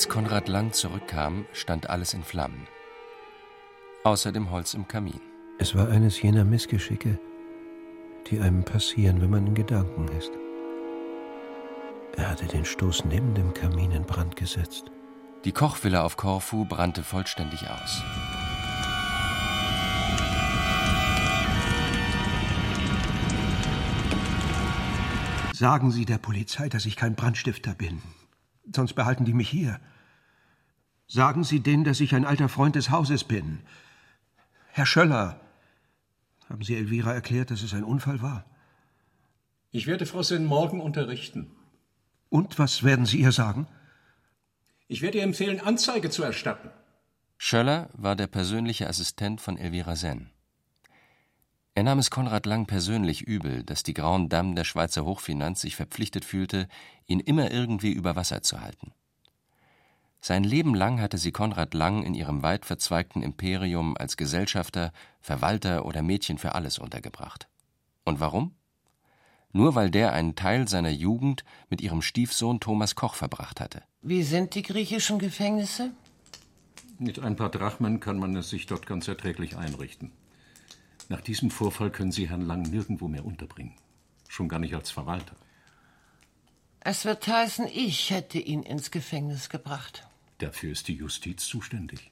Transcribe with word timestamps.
Als 0.00 0.08
Konrad 0.08 0.48
Lang 0.48 0.72
zurückkam, 0.72 1.44
stand 1.52 1.90
alles 1.90 2.14
in 2.14 2.22
Flammen. 2.22 2.66
Außer 4.02 4.32
dem 4.32 4.50
Holz 4.50 4.72
im 4.72 4.88
Kamin. 4.88 5.20
Es 5.58 5.74
war 5.74 5.90
eines 5.90 6.22
jener 6.22 6.42
Missgeschicke, 6.42 7.18
die 8.30 8.40
einem 8.40 8.64
passieren, 8.64 9.20
wenn 9.20 9.28
man 9.28 9.48
in 9.48 9.54
Gedanken 9.54 10.08
ist. 10.16 10.30
Er 12.16 12.30
hatte 12.30 12.46
den 12.46 12.64
Stoß 12.64 13.04
neben 13.04 13.34
dem 13.34 13.52
Kamin 13.52 13.90
in 13.90 14.04
Brand 14.04 14.36
gesetzt. 14.36 14.90
Die 15.44 15.52
Kochvilla 15.52 16.02
auf 16.02 16.16
Korfu 16.16 16.64
brannte 16.64 17.02
vollständig 17.02 17.68
aus. 17.68 18.02
Sagen 25.52 25.90
Sie 25.90 26.06
der 26.06 26.16
Polizei, 26.16 26.70
dass 26.70 26.86
ich 26.86 26.96
kein 26.96 27.16
Brandstifter 27.16 27.74
bin. 27.74 28.00
Sonst 28.74 28.94
behalten 28.94 29.26
die 29.26 29.34
mich 29.34 29.50
hier. 29.50 29.78
Sagen 31.12 31.42
Sie 31.42 31.58
denen, 31.58 31.82
dass 31.82 31.98
ich 31.98 32.14
ein 32.14 32.24
alter 32.24 32.48
Freund 32.48 32.76
des 32.76 32.90
Hauses 32.90 33.24
bin. 33.24 33.58
Herr 34.68 34.86
Schöller, 34.86 35.40
haben 36.48 36.62
Sie 36.62 36.76
Elvira 36.76 37.12
erklärt, 37.12 37.50
dass 37.50 37.62
es 37.62 37.74
ein 37.74 37.82
Unfall 37.82 38.22
war? 38.22 38.44
Ich 39.72 39.88
werde 39.88 40.06
Frau 40.06 40.22
Sen 40.22 40.44
morgen 40.44 40.80
unterrichten. 40.80 41.50
Und 42.28 42.60
was 42.60 42.84
werden 42.84 43.06
Sie 43.06 43.18
ihr 43.18 43.32
sagen? 43.32 43.66
Ich 44.86 45.02
werde 45.02 45.18
ihr 45.18 45.24
empfehlen, 45.24 45.58
Anzeige 45.58 46.10
zu 46.10 46.22
erstatten. 46.22 46.70
Schöller 47.38 47.90
war 47.94 48.14
der 48.14 48.28
persönliche 48.28 48.88
Assistent 48.88 49.40
von 49.40 49.56
Elvira 49.56 49.96
Sen. 49.96 50.30
Er 51.74 51.82
nahm 51.82 51.98
es 51.98 52.12
Konrad 52.12 52.46
Lang 52.46 52.66
persönlich 52.66 53.22
übel, 53.22 53.64
dass 53.64 53.82
die 53.82 53.94
Grauen 53.94 54.28
Damme 54.28 54.54
der 54.54 54.64
Schweizer 54.64 55.04
Hochfinanz 55.04 55.60
sich 55.60 55.74
verpflichtet 55.74 56.24
fühlte, 56.24 56.68
ihn 57.06 57.18
immer 57.18 57.50
irgendwie 57.50 57.90
über 57.90 58.14
Wasser 58.14 58.42
zu 58.42 58.60
halten. 58.60 58.92
Sein 60.22 60.44
Leben 60.44 60.74
lang 60.74 61.00
hatte 61.00 61.16
sie 61.16 61.32
Konrad 61.32 61.72
Lang 61.72 62.02
in 62.02 62.14
ihrem 62.14 62.42
weit 62.42 62.66
verzweigten 62.66 63.22
Imperium 63.22 63.96
als 63.96 64.18
Gesellschafter, 64.18 64.92
Verwalter 65.20 65.86
oder 65.86 66.02
Mädchen 66.02 66.36
für 66.36 66.54
alles 66.54 66.78
untergebracht. 66.78 67.48
Und 68.04 68.20
warum? 68.20 68.54
Nur 69.52 69.74
weil 69.74 69.90
der 69.90 70.12
einen 70.12 70.36
Teil 70.36 70.68
seiner 70.68 70.90
Jugend 70.90 71.44
mit 71.70 71.80
ihrem 71.80 72.02
Stiefsohn 72.02 72.60
Thomas 72.60 72.94
Koch 72.94 73.14
verbracht 73.14 73.60
hatte. 73.60 73.82
Wie 74.02 74.22
sind 74.22 74.54
die 74.54 74.62
griechischen 74.62 75.18
Gefängnisse? 75.18 75.90
Mit 76.98 77.18
ein 77.18 77.34
paar 77.34 77.50
Drachmen 77.50 77.98
kann 77.98 78.18
man 78.18 78.36
es 78.36 78.50
sich 78.50 78.66
dort 78.66 78.86
ganz 78.86 79.08
erträglich 79.08 79.56
einrichten. 79.56 80.12
Nach 81.08 81.22
diesem 81.22 81.50
Vorfall 81.50 81.90
können 81.90 82.12
Sie 82.12 82.28
Herrn 82.28 82.46
Lang 82.46 82.62
nirgendwo 82.62 83.08
mehr 83.08 83.24
unterbringen. 83.24 83.74
Schon 84.28 84.48
gar 84.48 84.58
nicht 84.58 84.74
als 84.74 84.90
Verwalter. 84.90 85.34
Es 86.80 87.04
wird 87.04 87.26
heißen, 87.26 87.66
ich 87.66 88.10
hätte 88.10 88.38
ihn 88.38 88.62
ins 88.62 88.90
Gefängnis 88.90 89.48
gebracht. 89.48 90.06
Dafür 90.40 90.72
ist 90.72 90.88
die 90.88 90.94
Justiz 90.94 91.46
zuständig. 91.46 92.10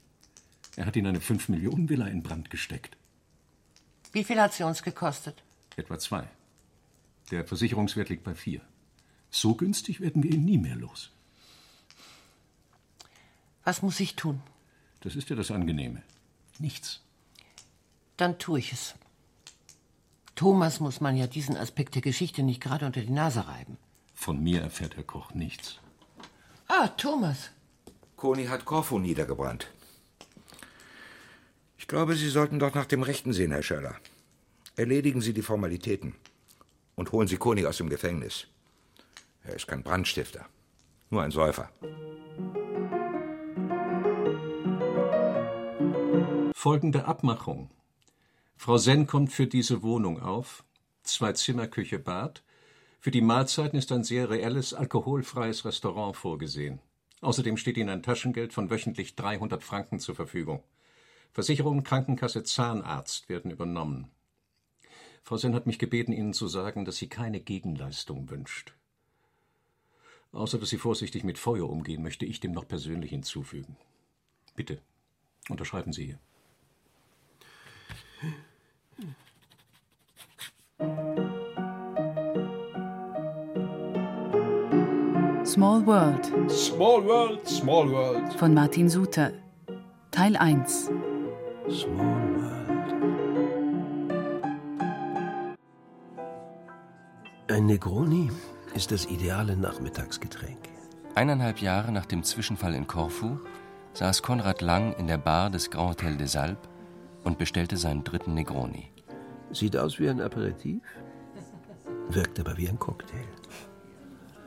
Er 0.75 0.85
hat 0.85 0.95
in 0.95 1.07
eine 1.07 1.19
5-Millionen-Villa 1.19 2.07
in 2.07 2.21
Brand 2.21 2.49
gesteckt. 2.51 2.95
Wie 4.11 4.23
viel 4.23 4.39
hat 4.39 4.53
sie 4.53 4.63
uns 4.63 4.83
gekostet? 4.83 5.43
Etwa 5.75 5.97
zwei. 5.97 6.27
Der 7.31 7.43
Versicherungswert 7.45 8.09
liegt 8.09 8.23
bei 8.23 8.35
vier. 8.35 8.61
So 9.31 9.55
günstig 9.55 9.99
werden 9.99 10.23
wir 10.23 10.31
ihn 10.31 10.45
nie 10.45 10.59
mehr 10.59 10.75
los. 10.75 11.11
Was 13.63 13.81
muss 13.81 13.99
ich 13.99 14.15
tun? 14.15 14.41
Das 15.01 15.15
ist 15.15 15.29
ja 15.29 15.35
das 15.35 15.51
Angenehme. 15.51 16.03
Nichts. 16.59 17.01
Dann 18.17 18.37
tue 18.37 18.59
ich 18.59 18.73
es. 18.73 18.95
Thomas 20.35 20.79
muss 20.79 21.01
man 21.01 21.17
ja 21.17 21.27
diesen 21.27 21.57
Aspekt 21.57 21.95
der 21.95 22.01
Geschichte 22.01 22.43
nicht 22.43 22.61
gerade 22.61 22.85
unter 22.85 23.01
die 23.01 23.11
Nase 23.11 23.47
reiben. 23.47 23.77
Von 24.13 24.41
mir 24.43 24.61
erfährt 24.61 24.97
Herr 24.97 25.03
Koch 25.03 25.33
nichts. 25.33 25.79
Ah, 26.67 26.89
Thomas. 26.89 27.49
Koni 28.19 28.47
hat 28.47 28.65
Korfu 28.65 28.99
niedergebrannt. 28.99 29.71
Ich 31.77 31.87
glaube, 31.87 32.15
Sie 32.15 32.27
sollten 32.27 32.59
doch 32.59 32.73
nach 32.73 32.85
dem 32.85 33.01
Rechten 33.01 33.31
sehen, 33.31 33.53
Herr 33.53 33.63
Schöller. 33.63 33.95
Erledigen 34.75 35.21
Sie 35.21 35.33
die 35.33 35.41
Formalitäten 35.41 36.15
und 36.95 37.13
holen 37.13 37.29
Sie 37.29 37.37
Koni 37.37 37.65
aus 37.65 37.77
dem 37.77 37.89
Gefängnis. 37.89 38.47
Er 39.45 39.55
ist 39.55 39.67
kein 39.67 39.83
Brandstifter, 39.83 40.45
nur 41.09 41.23
ein 41.23 41.31
Säufer. 41.31 41.69
Folgende 46.53 47.05
Abmachung. 47.05 47.71
Frau 48.57 48.77
Sen 48.77 49.07
kommt 49.07 49.31
für 49.31 49.47
diese 49.47 49.81
Wohnung 49.81 50.21
auf. 50.21 50.65
Zwei 51.03 51.31
Zimmer, 51.31 51.67
Küche, 51.67 51.99
Bad. 51.99 52.43
Für 52.99 53.11
die 53.11 53.21
Mahlzeiten 53.21 53.79
ist 53.79 53.93
ein 53.93 54.03
sehr 54.03 54.29
reelles, 54.29 54.73
alkoholfreies 54.73 55.63
Restaurant 55.63 56.17
vorgesehen. 56.17 56.81
Außerdem 57.21 57.57
steht 57.57 57.77
Ihnen 57.77 57.89
ein 57.89 58.03
Taschengeld 58.03 58.53
von 58.53 58.69
wöchentlich 58.69 59.15
300 59.15 59.63
Franken 59.63 59.99
zur 59.99 60.15
Verfügung. 60.15 60.63
Versicherung, 61.31 61.83
Krankenkasse, 61.83 62.43
Zahnarzt 62.43 63.29
werden 63.29 63.51
übernommen. 63.51 64.09
Frau 65.23 65.37
Sen 65.37 65.53
hat 65.53 65.67
mich 65.67 65.79
gebeten, 65.79 66.11
Ihnen 66.11 66.33
zu 66.33 66.47
sagen, 66.47 66.85
dass 66.85 66.97
sie 66.97 67.09
keine 67.09 67.39
Gegenleistung 67.39 68.29
wünscht. 68.29 68.73
Außer 70.31 70.59
dass 70.59 70.69
sie 70.69 70.77
vorsichtig 70.77 71.23
mit 71.23 71.37
Feuer 71.37 71.69
umgehen, 71.69 72.03
möchte 72.03 72.25
ich 72.25 72.39
dem 72.39 72.51
noch 72.51 72.67
persönlich 72.67 73.09
hinzufügen. 73.09 73.77
Bitte, 74.55 74.81
unterschreiben 75.49 75.93
Sie 75.93 76.05
hier. 76.05 76.19
Small 85.59 85.85
World 85.85 86.49
Small 86.49 87.05
World, 87.05 87.45
Small 87.45 87.91
World. 87.91 88.33
von 88.35 88.53
Martin 88.53 88.87
Suter. 88.87 89.33
Teil 90.09 90.37
1. 90.37 90.89
Small 91.69 92.39
World. 92.39 92.93
Ein 97.49 97.65
Negroni 97.65 98.31
ist 98.73 98.93
das 98.93 99.07
ideale 99.07 99.57
Nachmittagsgetränk. 99.57 100.59
Eineinhalb 101.15 101.59
Jahre 101.59 101.91
nach 101.91 102.05
dem 102.05 102.23
Zwischenfall 102.23 102.73
in 102.73 102.87
Korfu 102.87 103.39
saß 103.91 104.21
Konrad 104.23 104.61
Lang 104.61 104.93
in 104.93 105.07
der 105.07 105.17
Bar 105.17 105.49
des 105.49 105.69
Grand 105.69 105.89
Hotel 105.89 106.15
des 106.15 106.37
Alpes 106.37 106.69
und 107.25 107.37
bestellte 107.37 107.75
seinen 107.75 108.05
dritten 108.05 108.33
Negroni. 108.33 108.93
Sieht 109.51 109.75
aus 109.75 109.99
wie 109.99 110.07
ein 110.07 110.21
Aperitif, 110.21 110.81
wirkt 112.07 112.39
aber 112.39 112.55
wie 112.55 112.69
ein 112.69 112.79
Cocktail. 112.79 113.27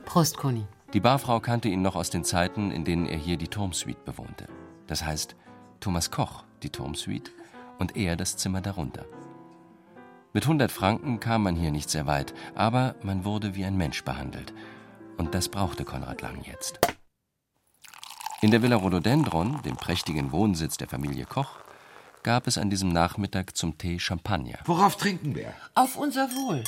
Prost, 0.05 0.37
Conny. 0.37 0.65
Die 0.93 0.99
Barfrau 0.99 1.39
kannte 1.39 1.69
ihn 1.69 1.81
noch 1.81 1.95
aus 1.95 2.11
den 2.11 2.23
Zeiten, 2.23 2.69
in 2.69 2.85
denen 2.85 3.07
er 3.07 3.17
hier 3.17 3.37
die 3.37 3.47
Turmsuite 3.47 4.01
bewohnte. 4.05 4.45
Das 4.85 5.03
heißt, 5.03 5.35
Thomas 5.79 6.11
Koch 6.11 6.43
die 6.61 6.69
Turmsuite 6.69 7.31
und 7.79 7.97
er 7.97 8.15
das 8.15 8.37
Zimmer 8.37 8.61
darunter. 8.61 9.05
Mit 10.33 10.43
100 10.43 10.71
Franken 10.71 11.19
kam 11.19 11.43
man 11.43 11.55
hier 11.55 11.71
nicht 11.71 11.89
sehr 11.89 12.05
weit, 12.05 12.33
aber 12.53 12.95
man 13.01 13.25
wurde 13.25 13.55
wie 13.55 13.65
ein 13.65 13.75
Mensch 13.75 14.03
behandelt. 14.03 14.53
Und 15.17 15.33
das 15.33 15.49
brauchte 15.49 15.83
Konrad 15.83 16.21
Lang 16.21 16.43
jetzt. 16.43 16.79
In 18.41 18.51
der 18.51 18.61
Villa 18.61 18.75
Rhododendron, 18.75 19.61
dem 19.63 19.77
prächtigen 19.77 20.31
Wohnsitz 20.31 20.77
der 20.77 20.87
Familie 20.87 21.25
Koch, 21.25 21.57
gab 22.21 22.45
es 22.45 22.57
an 22.57 22.69
diesem 22.69 22.89
Nachmittag 22.89 23.57
zum 23.57 23.77
Tee 23.77 23.99
Champagner. 23.99 24.59
Worauf 24.65 24.95
trinken 24.95 25.35
wir? 25.35 25.53
Auf 25.75 25.97
unser 25.97 26.29
Wohl. 26.31 26.63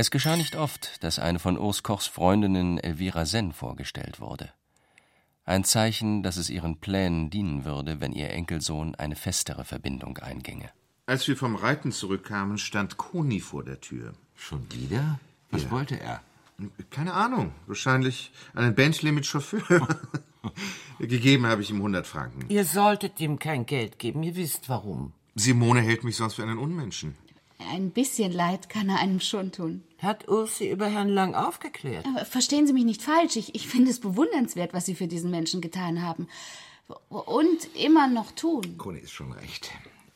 Es 0.00 0.10
geschah 0.10 0.34
nicht 0.38 0.56
oft, 0.56 1.04
dass 1.04 1.18
eine 1.18 1.38
von 1.38 1.58
Urs 1.58 1.82
Kochs 1.82 2.06
Freundinnen 2.06 2.78
Elvira 2.78 3.26
Sen 3.26 3.52
vorgestellt 3.52 4.18
wurde. 4.18 4.48
Ein 5.44 5.62
Zeichen, 5.62 6.22
dass 6.22 6.38
es 6.38 6.48
ihren 6.48 6.80
Plänen 6.80 7.28
dienen 7.28 7.66
würde, 7.66 8.00
wenn 8.00 8.12
ihr 8.12 8.30
Enkelsohn 8.30 8.94
eine 8.94 9.14
festere 9.14 9.66
Verbindung 9.66 10.16
eingänge. 10.16 10.70
Als 11.04 11.28
wir 11.28 11.36
vom 11.36 11.54
Reiten 11.54 11.92
zurückkamen, 11.92 12.56
stand 12.56 12.96
Koni 12.96 13.40
vor 13.40 13.62
der 13.62 13.82
Tür. 13.82 14.14
Schon 14.36 14.66
wieder? 14.72 15.20
Was 15.50 15.64
Ja. 15.64 15.70
wollte 15.70 16.00
er? 16.00 16.22
Keine 16.88 17.12
Ahnung. 17.12 17.52
Wahrscheinlich 17.66 18.32
einen 18.54 18.74
Bentley 18.74 19.12
mit 19.12 19.26
Chauffeur. 19.26 19.86
Gegeben 20.98 21.44
habe 21.44 21.60
ich 21.60 21.68
ihm 21.68 21.76
100 21.76 22.06
Franken. 22.06 22.46
Ihr 22.48 22.64
solltet 22.64 23.20
ihm 23.20 23.38
kein 23.38 23.66
Geld 23.66 23.98
geben, 23.98 24.22
ihr 24.22 24.34
wisst 24.34 24.70
warum. 24.70 25.12
Simone 25.34 25.82
hält 25.82 26.04
mich 26.04 26.16
sonst 26.16 26.36
für 26.36 26.42
einen 26.42 26.56
Unmenschen. 26.56 27.18
Ein 27.68 27.90
bisschen 27.90 28.32
Leid 28.32 28.68
kann 28.68 28.88
er 28.88 28.98
einem 28.98 29.20
schon 29.20 29.52
tun. 29.52 29.82
Hat 29.98 30.28
Ursi 30.28 30.70
über 30.70 30.86
Herrn 30.86 31.08
Lang 31.08 31.34
aufgeklärt? 31.34 32.06
Aber 32.06 32.24
verstehen 32.24 32.66
Sie 32.66 32.72
mich 32.72 32.84
nicht 32.84 33.02
falsch. 33.02 33.36
Ich, 33.36 33.54
ich 33.54 33.68
finde 33.68 33.90
es 33.90 34.00
bewundernswert, 34.00 34.72
was 34.72 34.86
Sie 34.86 34.94
für 34.94 35.06
diesen 35.06 35.30
Menschen 35.30 35.60
getan 35.60 36.02
haben. 36.02 36.26
Und 37.08 37.76
immer 37.76 38.08
noch 38.08 38.32
tun. 38.32 38.78
Koni 38.78 38.98
ist 39.00 39.12
schon 39.12 39.32
recht. 39.32 39.70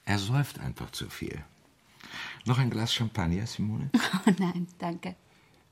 Er 0.05 0.19
säuft 0.19 0.59
einfach 0.61 0.91
zu 0.91 1.09
viel. 1.09 1.45
Noch 2.47 2.59
ein 2.59 2.71
Glas 2.71 2.93
Champagner, 2.93 3.47
Simone? 3.47 3.91
Oh 4.27 4.31
nein, 4.39 4.67
danke. 4.79 5.15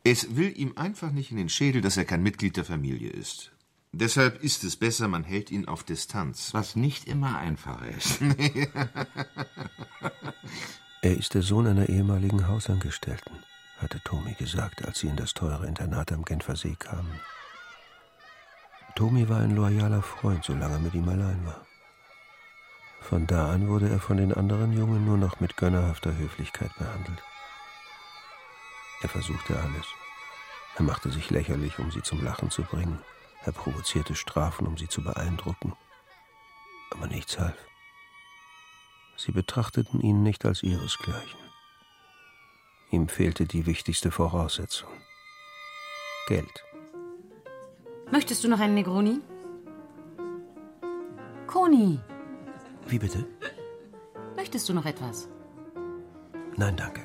Es 0.04 0.36
will 0.36 0.52
ihm 0.56 0.72
einfach 0.76 1.12
nicht 1.12 1.30
in 1.30 1.36
den 1.36 1.48
Schädel, 1.48 1.80
dass 1.80 1.96
er 1.96 2.04
kein 2.04 2.22
Mitglied 2.22 2.56
der 2.56 2.64
Familie 2.64 3.10
ist. 3.10 3.52
Deshalb 3.92 4.42
ist 4.42 4.64
es 4.64 4.76
besser, 4.76 5.06
man 5.06 5.22
hält 5.22 5.50
ihn 5.50 5.69
auf 5.69 5.84
Distanz. 5.84 6.54
Was 6.54 6.76
nicht 6.76 7.06
immer 7.06 7.38
einfach 7.38 7.82
ist. 7.82 8.20
er 11.02 11.16
ist 11.16 11.34
der 11.34 11.43
Sohn 11.43 11.66
einer 11.66 11.88
ehemaligen 11.88 12.46
Hausangestellten, 12.46 13.44
hatte 13.78 14.00
Tomi 14.04 14.34
gesagt, 14.34 14.84
als 14.84 15.00
sie 15.00 15.08
in 15.08 15.16
das 15.16 15.34
teure 15.34 15.66
Internat 15.66 16.12
am 16.12 16.25
Genfersee 16.25 16.76
kamen. 16.78 17.20
Tomi 18.94 19.28
war 19.28 19.40
ein 19.40 19.56
loyaler 19.56 20.02
Freund, 20.02 20.44
solange 20.44 20.75
er 20.75 20.81
mit 20.81 20.94
ihm 20.94 21.08
allein 21.08 21.44
war. 21.44 21.66
Von 23.00 23.26
da 23.26 23.50
an 23.50 23.69
wurde 23.69 23.88
er 23.88 23.99
von 23.99 24.16
den 24.16 24.32
anderen 24.32 24.72
Jungen 24.72 25.04
nur 25.04 25.19
noch 25.19 25.40
mit 25.40 25.56
gönnerhafter 25.56 26.16
Höflichkeit 26.16 26.70
behandelt. 26.78 27.20
Er 29.02 29.08
versuchte 29.08 29.58
alles. 29.58 29.87
Er 30.76 30.84
machte 30.84 31.10
sich 31.10 31.31
lächerlich, 31.31 31.81
um 31.81 31.90
sie 31.90 32.02
zum 32.02 32.22
Lachen 32.22 32.50
zu 32.50 32.62
bringen. 32.62 33.00
Er 33.44 33.52
provozierte 33.52 34.14
Strafen, 34.14 34.69
um 34.69 34.78
sie 34.78 34.87
zu 34.87 35.02
beeindrucken. 35.02 35.75
Aber 36.93 37.08
nichts 37.08 37.40
half. 37.40 37.56
Sie 39.24 39.30
betrachteten 39.30 40.00
ihn 40.00 40.24
nicht 40.24 40.44
als 40.44 40.64
ihresgleichen. 40.64 41.38
Ihm 42.90 43.06
fehlte 43.06 43.46
die 43.46 43.66
wichtigste 43.66 44.10
Voraussetzung. 44.10 44.90
Geld. 46.26 46.64
Möchtest 48.10 48.42
du 48.42 48.48
noch 48.48 48.58
einen 48.58 48.74
Negroni? 48.74 49.20
Koni, 51.46 52.00
Wie 52.88 52.98
bitte? 52.98 53.24
möchtest 54.34 54.69
du 54.69 54.74
noch 54.74 54.86
etwas? 54.86 55.28
Nein, 56.56 56.76
danke. 56.76 57.02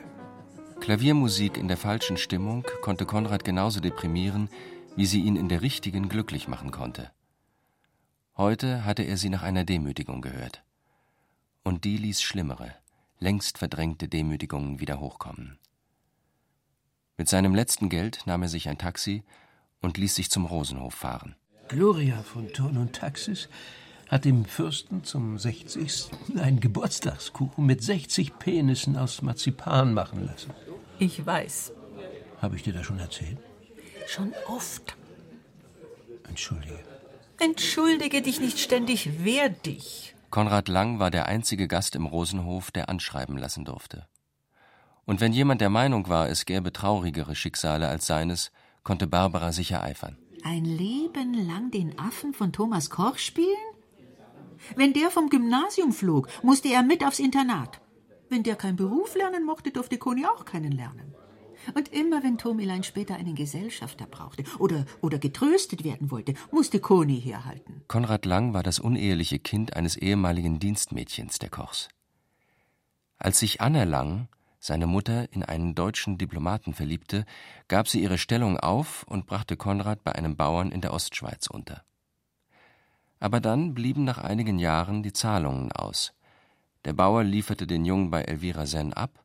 Klaviermusik 0.79 1.55
in 1.55 1.67
der 1.67 1.77
falschen 1.77 2.17
Stimmung 2.17 2.65
konnte 2.81 3.05
Konrad 3.05 3.43
genauso 3.43 3.79
deprimieren, 3.79 4.49
wie 4.95 5.05
sie 5.05 5.21
ihn 5.21 5.35
in 5.35 5.49
der 5.49 5.61
richtigen 5.61 6.09
glücklich 6.09 6.47
machen 6.47 6.71
konnte. 6.71 7.11
Heute 8.35 8.85
hatte 8.85 9.03
er 9.03 9.17
sie 9.17 9.29
nach 9.29 9.43
einer 9.43 9.65
Demütigung 9.65 10.21
gehört. 10.21 10.63
Und 11.67 11.83
die 11.83 11.97
ließ 11.97 12.21
schlimmere, 12.21 12.73
längst 13.19 13.57
verdrängte 13.57 14.07
Demütigungen 14.07 14.79
wieder 14.79 15.01
hochkommen. 15.01 15.59
Mit 17.17 17.27
seinem 17.27 17.53
letzten 17.53 17.89
Geld 17.89 18.21
nahm 18.25 18.43
er 18.43 18.47
sich 18.47 18.69
ein 18.69 18.77
Taxi 18.77 19.25
und 19.81 19.97
ließ 19.97 20.15
sich 20.15 20.31
zum 20.31 20.45
Rosenhof 20.45 20.93
fahren. 20.93 21.35
Gloria 21.67 22.23
von 22.23 22.47
Thurn 22.53 22.77
und 22.77 22.93
Taxis 22.93 23.49
hat 24.07 24.23
dem 24.23 24.45
Fürsten 24.45 25.03
zum 25.03 25.37
60. 25.37 26.05
einen 26.37 26.61
Geburtstagskuchen 26.61 27.65
mit 27.65 27.83
60 27.83 28.39
Penissen 28.39 28.95
aus 28.95 29.21
Marzipan 29.21 29.93
machen 29.93 30.25
lassen. 30.25 30.53
Ich 30.99 31.25
weiß. 31.25 31.73
Habe 32.41 32.55
ich 32.55 32.63
dir 32.63 32.71
das 32.71 32.85
schon 32.85 32.99
erzählt? 32.99 33.39
Schon 34.07 34.33
oft. 34.47 34.95
Entschuldige. 36.29 36.79
Entschuldige 37.41 38.21
dich 38.21 38.39
nicht 38.39 38.57
ständig, 38.57 39.25
wehr 39.25 39.49
dich. 39.49 40.13
Konrad 40.29 40.68
Lang 40.68 41.00
war 41.00 41.09
der 41.09 41.27
einzige 41.27 41.68
Gast 41.68 41.95
im 41.95 42.06
Rosenhof, 42.06 42.71
der 42.71 42.89
anschreiben 42.89 43.38
lassen 43.38 43.65
durfte. 43.65 44.07
Und 45.06 45.21
wenn 45.21 45.31
jemand 45.31 45.62
der 45.62 45.69
Meinung 45.69 46.09
war, 46.09 46.29
es 46.29 46.45
gäbe 46.45 46.74
traurigere 46.74 47.35
Schicksale 47.35 47.88
als 47.88 48.07
seines, 48.07 48.51
konnte 48.83 49.07
Barbara 49.07 49.53
sicher 49.53 49.81
eifern. 49.81 50.18
Ein 50.44 50.65
Leben 50.65 51.33
lang 51.33 51.71
den 51.71 51.97
Affen 51.97 52.33
von 52.33 52.51
Thomas 52.51 52.89
Koch 52.89 53.18
spielen? 53.18 53.47
Wenn 54.75 54.94
der 54.94 55.09
vom 55.09 55.29
Gymnasium 55.29 55.94
flog, 55.94 56.27
musste 56.44 56.69
er 56.69 56.83
mit 56.83 57.06
aufs 57.06 57.19
Internat. 57.19 57.79
Wenn 58.29 58.44
der 58.44 58.56
keinen 58.56 58.75
Beruf 58.75 59.15
lernen 59.15 59.45
mochte, 59.45 59.71
durfte 59.71 59.97
Koni 59.97 60.25
auch 60.25 60.44
keinen 60.44 60.74
lernen. 60.74 61.15
Und 61.73 61.89
immer 61.89 62.23
wenn 62.23 62.37
Tomilein 62.37 62.83
später 62.83 63.15
einen 63.15 63.35
Gesellschafter 63.35 64.05
brauchte 64.05 64.43
oder, 64.59 64.85
oder 65.01 65.19
getröstet 65.19 65.83
werden 65.83 66.11
wollte, 66.11 66.33
musste 66.51 66.79
Koni 66.79 67.19
herhalten. 67.19 67.81
Konrad 67.87 68.25
Lang 68.25 68.53
war 68.53 68.63
das 68.63 68.79
uneheliche 68.79 69.39
Kind 69.39 69.75
eines 69.75 69.95
ehemaligen 69.97 70.59
Dienstmädchens 70.59 71.39
der 71.39 71.49
Kochs. 71.49 71.89
Als 73.17 73.39
sich 73.39 73.61
Anna 73.61 73.83
Lang, 73.83 74.27
seine 74.59 74.87
Mutter, 74.87 75.31
in 75.31 75.43
einen 75.43 75.75
deutschen 75.75 76.17
Diplomaten 76.17 76.73
verliebte, 76.73 77.25
gab 77.67 77.87
sie 77.87 78.01
ihre 78.01 78.17
Stellung 78.17 78.59
auf 78.59 79.03
und 79.03 79.25
brachte 79.25 79.57
Konrad 79.57 80.03
bei 80.03 80.13
einem 80.13 80.35
Bauern 80.35 80.71
in 80.71 80.81
der 80.81 80.93
Ostschweiz 80.93 81.47
unter. 81.47 81.83
Aber 83.19 83.39
dann 83.39 83.73
blieben 83.73 84.03
nach 84.03 84.19
einigen 84.19 84.59
Jahren 84.59 85.03
die 85.03 85.13
Zahlungen 85.13 85.71
aus. 85.71 86.13
Der 86.85 86.93
Bauer 86.93 87.23
lieferte 87.23 87.65
den 87.65 87.85
Jungen 87.85 88.11
bei 88.11 88.21
Elvira 88.21 88.65
Senn 88.65 88.93
ab 88.93 89.23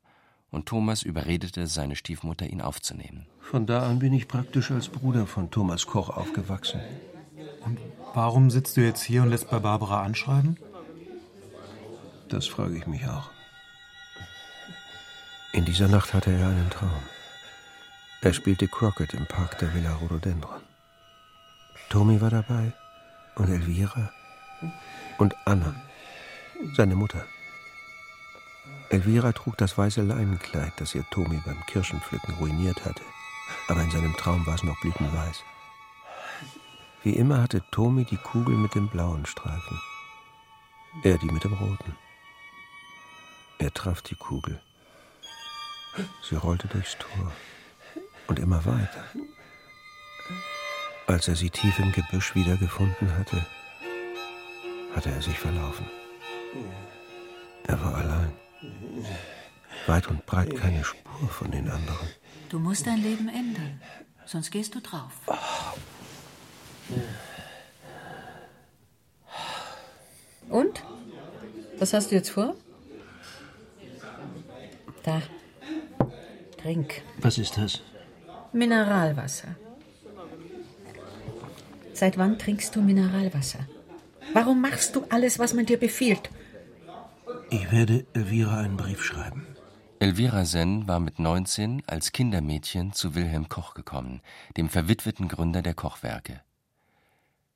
und 0.53 0.67
Thomas 0.67 1.03
überredete 1.03 1.67
seine 1.67 1.97
Stiefmutter, 1.97 2.47
ihn 2.47 2.61
aufzunehmen. 2.61 3.27
Von 3.41 3.67
da 3.67 3.89
an 3.89 3.99
bin 3.99 4.13
ich 4.13 4.29
praktisch 4.29 4.71
als 4.71 4.89
Bruder 4.89 5.27
von 5.27 5.51
Thomas 5.51 5.87
Koch 5.87 6.11
aufgewachsen. 6.11 6.81
Und 7.65 7.79
warum 8.15 8.51
sitzt 8.51 8.77
du 8.77 8.83
jetzt 8.83 9.03
hier 9.03 9.23
und 9.23 9.31
lässt 9.31 9.51
bei 9.51 9.59
Barbara 9.59 10.03
anschreiben? 10.03 10.59
Das 12.29 12.47
frage 12.47 12.77
ich 12.77 12.87
mich 12.87 13.07
auch. 13.09 13.31
In 15.53 15.65
dieser 15.65 15.89
Nacht 15.89 16.15
hatte 16.15 16.31
er 16.31 16.49
einen 16.49 16.71
Traum. 16.71 17.03
Er 18.21 18.33
spielte 18.33 18.69
Crockett 18.69 19.15
im 19.15 19.27
Park 19.27 19.59
der 19.59 19.75
Villa 19.75 19.95
Rhododendron. 19.95 20.61
Tommy 21.89 22.21
war 22.21 22.31
dabei 22.31 22.73
und 23.37 23.51
Elvira 23.51 24.11
und 25.19 25.35
Anna, 25.45 25.75
seine 26.77 26.95
Mutter. 26.95 27.27
Elvira 28.93 29.33
trug 29.33 29.57
das 29.57 29.79
weiße 29.79 30.03
Leinenkleid, 30.03 30.75
das 30.77 30.95
ihr 30.95 31.05
Tommy 31.11 31.41
beim 31.47 31.65
Kirschenpflücken 31.65 32.35
ruiniert 32.35 32.85
hatte, 32.85 33.01
aber 33.67 33.81
in 33.81 33.91
seinem 33.91 34.15
Traum 34.19 34.47
war 34.47 34.55
es 34.55 34.63
noch 34.63 34.79
blütenweiß. 34.83 35.43
Wie 37.03 37.15
immer 37.15 37.41
hatte 37.41 37.63
Tommy 37.71 38.05
die 38.05 38.19
Kugel 38.19 38.55
mit 38.55 38.75
dem 38.75 38.89
blauen 38.89 39.25
Streifen, 39.25 39.81
er 41.03 41.17
die 41.17 41.31
mit 41.31 41.43
dem 41.43 41.55
roten. 41.55 41.97
Er 43.59 43.73
traf 43.73 44.03
die 44.03 44.15
Kugel. 44.15 44.61
Sie 46.29 46.37
rollte 46.37 46.69
durchs 46.69 46.99
Tor 46.99 47.33
und 48.27 48.39
immer 48.39 48.63
weiter. 48.67 49.05
Als 51.07 51.29
er 51.29 51.37
sie 51.37 51.49
tief 51.49 51.79
im 51.79 51.93
Gebüsch 51.93 52.35
wiedergefunden 52.35 53.17
hatte, 53.17 53.47
hatte 54.95 55.11
er 55.11 55.23
sich 55.23 55.39
verlaufen. 55.39 55.87
Er 57.65 57.83
war 57.83 57.95
allein. 57.95 58.42
Weit 59.87 60.09
und 60.09 60.25
breit 60.27 60.55
keine 60.57 60.85
Spur 60.85 61.29
von 61.29 61.51
den 61.51 61.69
anderen. 61.69 62.09
Du 62.49 62.59
musst 62.59 62.87
dein 62.87 63.03
Leben 63.03 63.29
ändern, 63.29 63.81
sonst 64.27 64.51
gehst 64.51 64.75
du 64.75 64.81
drauf. 64.81 65.13
Und? 70.49 70.83
Was 71.79 71.93
hast 71.95 72.11
du 72.11 72.15
jetzt 72.15 72.31
vor? 72.31 72.55
Da. 75.03 75.23
Trink. 76.61 77.03
Was 77.19 77.39
ist 77.39 77.57
das? 77.57 77.81
Mineralwasser. 78.53 79.57
Seit 81.93 82.19
wann 82.19 82.39
trinkst 82.39 82.77
du 82.77 82.83
Mineralwasser? 82.83 83.61
Warum 84.33 84.61
machst 84.61 84.95
du 84.95 85.05
alles, 85.09 85.39
was 85.39 85.55
man 85.55 85.67
dir 85.67 85.79
befiehlt? 85.79 86.31
Ich 87.53 87.71
werde 87.71 88.07
Elvira 88.15 88.61
einen 88.61 88.79
Brief 88.79 89.05
schreiben. 89.05 89.47
Elvira 89.99 90.47
Senn 90.47 90.89
war 90.89 91.01
mit 91.01 91.19
19 91.19 91.83
als 91.87 92.13
Kindermädchen 92.13 92.95
zu 92.95 93.15
Wilhelm 93.15 93.51
Koch 93.51 93.75
gekommen, 93.75 94.23
dem 94.57 94.71
verwitweten 94.71 95.29
Gründer 95.29 95.61
der 95.61 95.75
Kochwerke. 95.75 96.41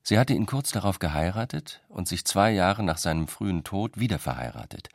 Sie 0.02 0.18
hatte 0.18 0.34
ihn 0.34 0.44
kurz 0.44 0.70
darauf 0.70 0.98
geheiratet 0.98 1.82
und 1.88 2.08
sich 2.08 2.26
zwei 2.26 2.50
Jahre 2.50 2.82
nach 2.82 2.98
seinem 2.98 3.26
frühen 3.26 3.64
Tod 3.64 3.98
wieder 3.98 4.18
verheiratet, 4.18 4.90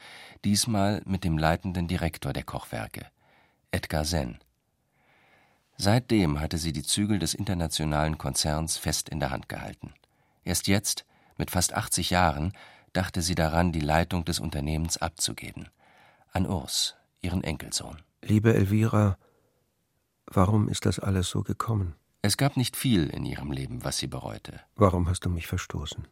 diesmal 0.45 1.01
mit 1.03 1.23
dem 1.23 1.39
leitenden 1.39 1.87
Direktor 1.87 2.31
der 2.31 2.43
Kochwerke, 2.43 3.07
Edgar 3.71 4.05
Senn. 4.05 4.37
Seitdem 5.77 6.39
hatte 6.39 6.59
sie 6.59 6.73
die 6.73 6.83
Zügel 6.83 7.17
des 7.17 7.33
internationalen 7.33 8.19
Konzerns 8.19 8.77
fest 8.77 9.09
in 9.09 9.19
der 9.19 9.31
Hand 9.31 9.49
gehalten. 9.49 9.95
Erst 10.43 10.67
jetzt, 10.67 11.05
mit 11.37 11.49
fast 11.49 11.73
80 11.73 12.11
Jahren, 12.11 12.53
dachte 12.93 13.21
sie 13.21 13.35
daran, 13.35 13.71
die 13.71 13.79
Leitung 13.79 14.25
des 14.25 14.39
Unternehmens 14.39 14.97
abzugeben. 14.97 15.69
An 16.31 16.45
Urs, 16.45 16.95
ihren 17.21 17.43
Enkelsohn. 17.43 17.97
Liebe 18.21 18.53
Elvira, 18.53 19.17
warum 20.25 20.67
ist 20.67 20.85
das 20.85 20.99
alles 20.99 21.29
so 21.29 21.43
gekommen? 21.43 21.95
Es 22.21 22.37
gab 22.37 22.55
nicht 22.55 22.75
viel 22.75 23.07
in 23.07 23.25
ihrem 23.25 23.51
Leben, 23.51 23.83
was 23.83 23.97
sie 23.97 24.07
bereute. 24.07 24.59
Warum 24.75 25.09
hast 25.09 25.25
du 25.25 25.29
mich 25.29 25.47
verstoßen? 25.47 26.07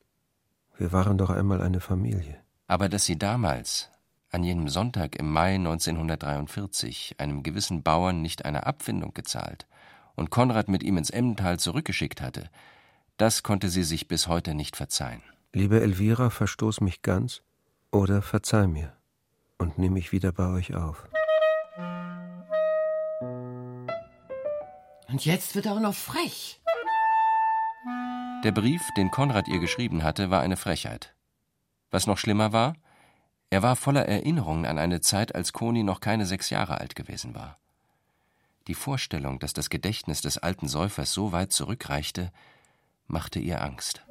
Wir 0.78 0.92
waren 0.92 1.18
doch 1.18 1.30
einmal 1.30 1.62
eine 1.62 1.82
Familie. 1.82 2.40
Aber 2.68 2.90
dass 2.90 3.06
sie 3.06 3.20
damals, 3.20 3.90
an 4.32 4.44
jenem 4.44 4.70
Sonntag 4.70 5.16
im 5.18 5.32
Mai 5.32 5.56
1943, 5.56 7.20
einem 7.20 7.44
gewissen 7.44 7.84
Bauern 7.84 8.22
nicht 8.22 8.46
eine 8.46 8.66
Abfindung 8.66 9.14
gezahlt 9.14 9.68
und 10.16 10.32
Konrad 10.32 10.68
mit 10.68 10.84
ihm 10.84 10.98
ins 10.98 11.10
Emmental 11.10 11.60
zurückgeschickt 11.60 12.22
hatte, 12.22 12.50
das 13.18 13.44
konnte 13.44 13.70
sie 13.70 13.84
sich 13.84 14.08
bis 14.08 14.28
heute 14.28 14.56
nicht 14.56 14.76
verzeihen. 14.76 15.22
Liebe 15.52 15.82
Elvira, 15.82 16.30
verstoß 16.30 16.82
mich 16.82 17.02
ganz 17.02 17.42
oder 17.92 18.22
verzeih 18.22 18.68
mir 18.68 18.94
und 19.58 19.80
nimm 19.80 19.94
mich 19.94 20.12
wieder 20.12 20.32
bei 20.32 20.48
euch 20.48 20.76
auf. 20.76 21.08
Und 25.08 25.26
jetzt 25.26 25.56
wird 25.56 25.66
er 25.66 25.74
auch 25.74 25.80
noch 25.80 25.96
frech. 25.96 26.62
Der 28.44 28.52
Brief, 28.52 28.82
den 28.96 29.10
Konrad 29.10 29.48
ihr 29.48 29.58
geschrieben 29.58 30.04
hatte, 30.04 30.30
war 30.30 30.42
eine 30.42 30.56
Frechheit. 30.56 31.16
Was 31.90 32.06
noch 32.06 32.20
schlimmer 32.20 32.54
war, 32.54 32.76
er 33.50 33.64
war 33.64 33.76
voller 33.76 34.06
Erinnerungen 34.06 34.68
an 34.68 34.78
eine 34.78 35.02
Zeit, 35.02 35.34
als 35.34 35.52
Koni 35.52 35.82
noch 35.82 36.00
keine 36.00 36.28
sechs 36.28 36.52
Jahre 36.52 36.80
alt 36.80 36.96
gewesen 36.96 37.34
war. 37.34 37.58
Die 38.68 38.76
Vorstellung, 38.76 39.40
dass 39.40 39.54
das 39.54 39.72
Gedächtnis 39.72 40.22
des 40.22 40.38
alten 40.38 40.68
Säufers 40.68 41.12
so 41.12 41.32
weit 41.32 41.52
zurückreichte, 41.52 42.32
machte 43.08 43.40
ihr 43.40 43.64
Angst. 43.64 44.06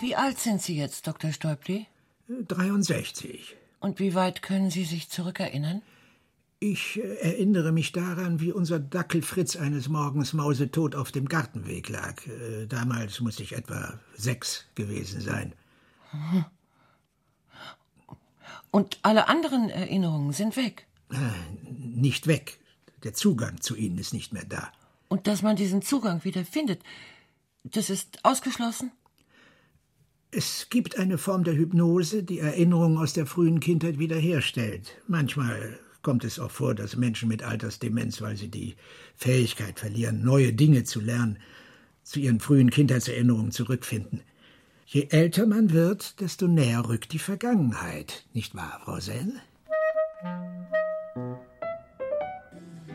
Wie 0.00 0.16
alt 0.16 0.38
sind 0.38 0.62
Sie 0.62 0.76
jetzt, 0.76 1.06
Dr. 1.06 1.32
Stäubli? 1.32 1.86
63. 2.28 3.56
Und 3.80 3.98
wie 3.98 4.14
weit 4.14 4.42
können 4.42 4.70
Sie 4.70 4.84
sich 4.84 5.10
zurückerinnern? 5.10 5.82
Ich 6.58 6.98
äh, 6.98 7.16
erinnere 7.20 7.72
mich 7.72 7.92
daran, 7.92 8.40
wie 8.40 8.52
unser 8.52 8.78
Dackel 8.78 9.22
Fritz 9.22 9.56
eines 9.56 9.88
Morgens 9.88 10.32
mausetot 10.32 10.94
auf 10.94 11.10
dem 11.12 11.28
Gartenweg 11.28 11.88
lag. 11.88 12.26
Äh, 12.26 12.66
Damals 12.66 13.20
muss 13.20 13.40
ich 13.40 13.52
etwa 13.52 13.98
sechs 14.14 14.66
gewesen 14.74 15.20
sein. 15.20 15.54
Und 18.70 18.98
alle 19.02 19.28
anderen 19.28 19.70
Erinnerungen 19.70 20.32
sind 20.32 20.56
weg. 20.56 20.86
Äh, 21.10 21.16
Nicht 21.70 22.26
weg. 22.26 22.58
Der 23.04 23.14
Zugang 23.14 23.60
zu 23.62 23.76
ihnen 23.76 23.98
ist 23.98 24.12
nicht 24.12 24.32
mehr 24.32 24.44
da. 24.44 24.70
Und 25.08 25.26
dass 25.26 25.42
man 25.42 25.56
diesen 25.56 25.80
Zugang 25.82 26.24
wieder 26.24 26.44
findet, 26.44 26.82
das 27.64 27.88
ist 27.90 28.22
ausgeschlossen? 28.24 28.92
Es 30.32 30.68
gibt 30.70 30.96
eine 30.96 31.18
Form 31.18 31.42
der 31.42 31.56
Hypnose, 31.56 32.22
die 32.22 32.38
Erinnerungen 32.38 32.98
aus 32.98 33.14
der 33.14 33.26
frühen 33.26 33.58
Kindheit 33.58 33.98
wiederherstellt. 33.98 34.96
Manchmal 35.08 35.80
kommt 36.02 36.22
es 36.22 36.38
auch 36.38 36.52
vor, 36.52 36.76
dass 36.76 36.94
Menschen 36.94 37.28
mit 37.28 37.42
Altersdemenz, 37.42 38.22
weil 38.22 38.36
sie 38.36 38.46
die 38.46 38.76
Fähigkeit 39.16 39.80
verlieren, 39.80 40.22
neue 40.22 40.52
Dinge 40.52 40.84
zu 40.84 41.00
lernen, 41.00 41.38
zu 42.04 42.20
ihren 42.20 42.38
frühen 42.38 42.70
Kindheitserinnerungen 42.70 43.50
zurückfinden. 43.50 44.20
Je 44.86 45.08
älter 45.10 45.46
man 45.46 45.72
wird, 45.72 46.20
desto 46.20 46.46
näher 46.46 46.88
rückt 46.88 47.12
die 47.12 47.18
Vergangenheit, 47.18 48.24
nicht 48.32 48.54
wahr, 48.54 48.80
Frau 48.84 49.00
Senn? 49.00 49.40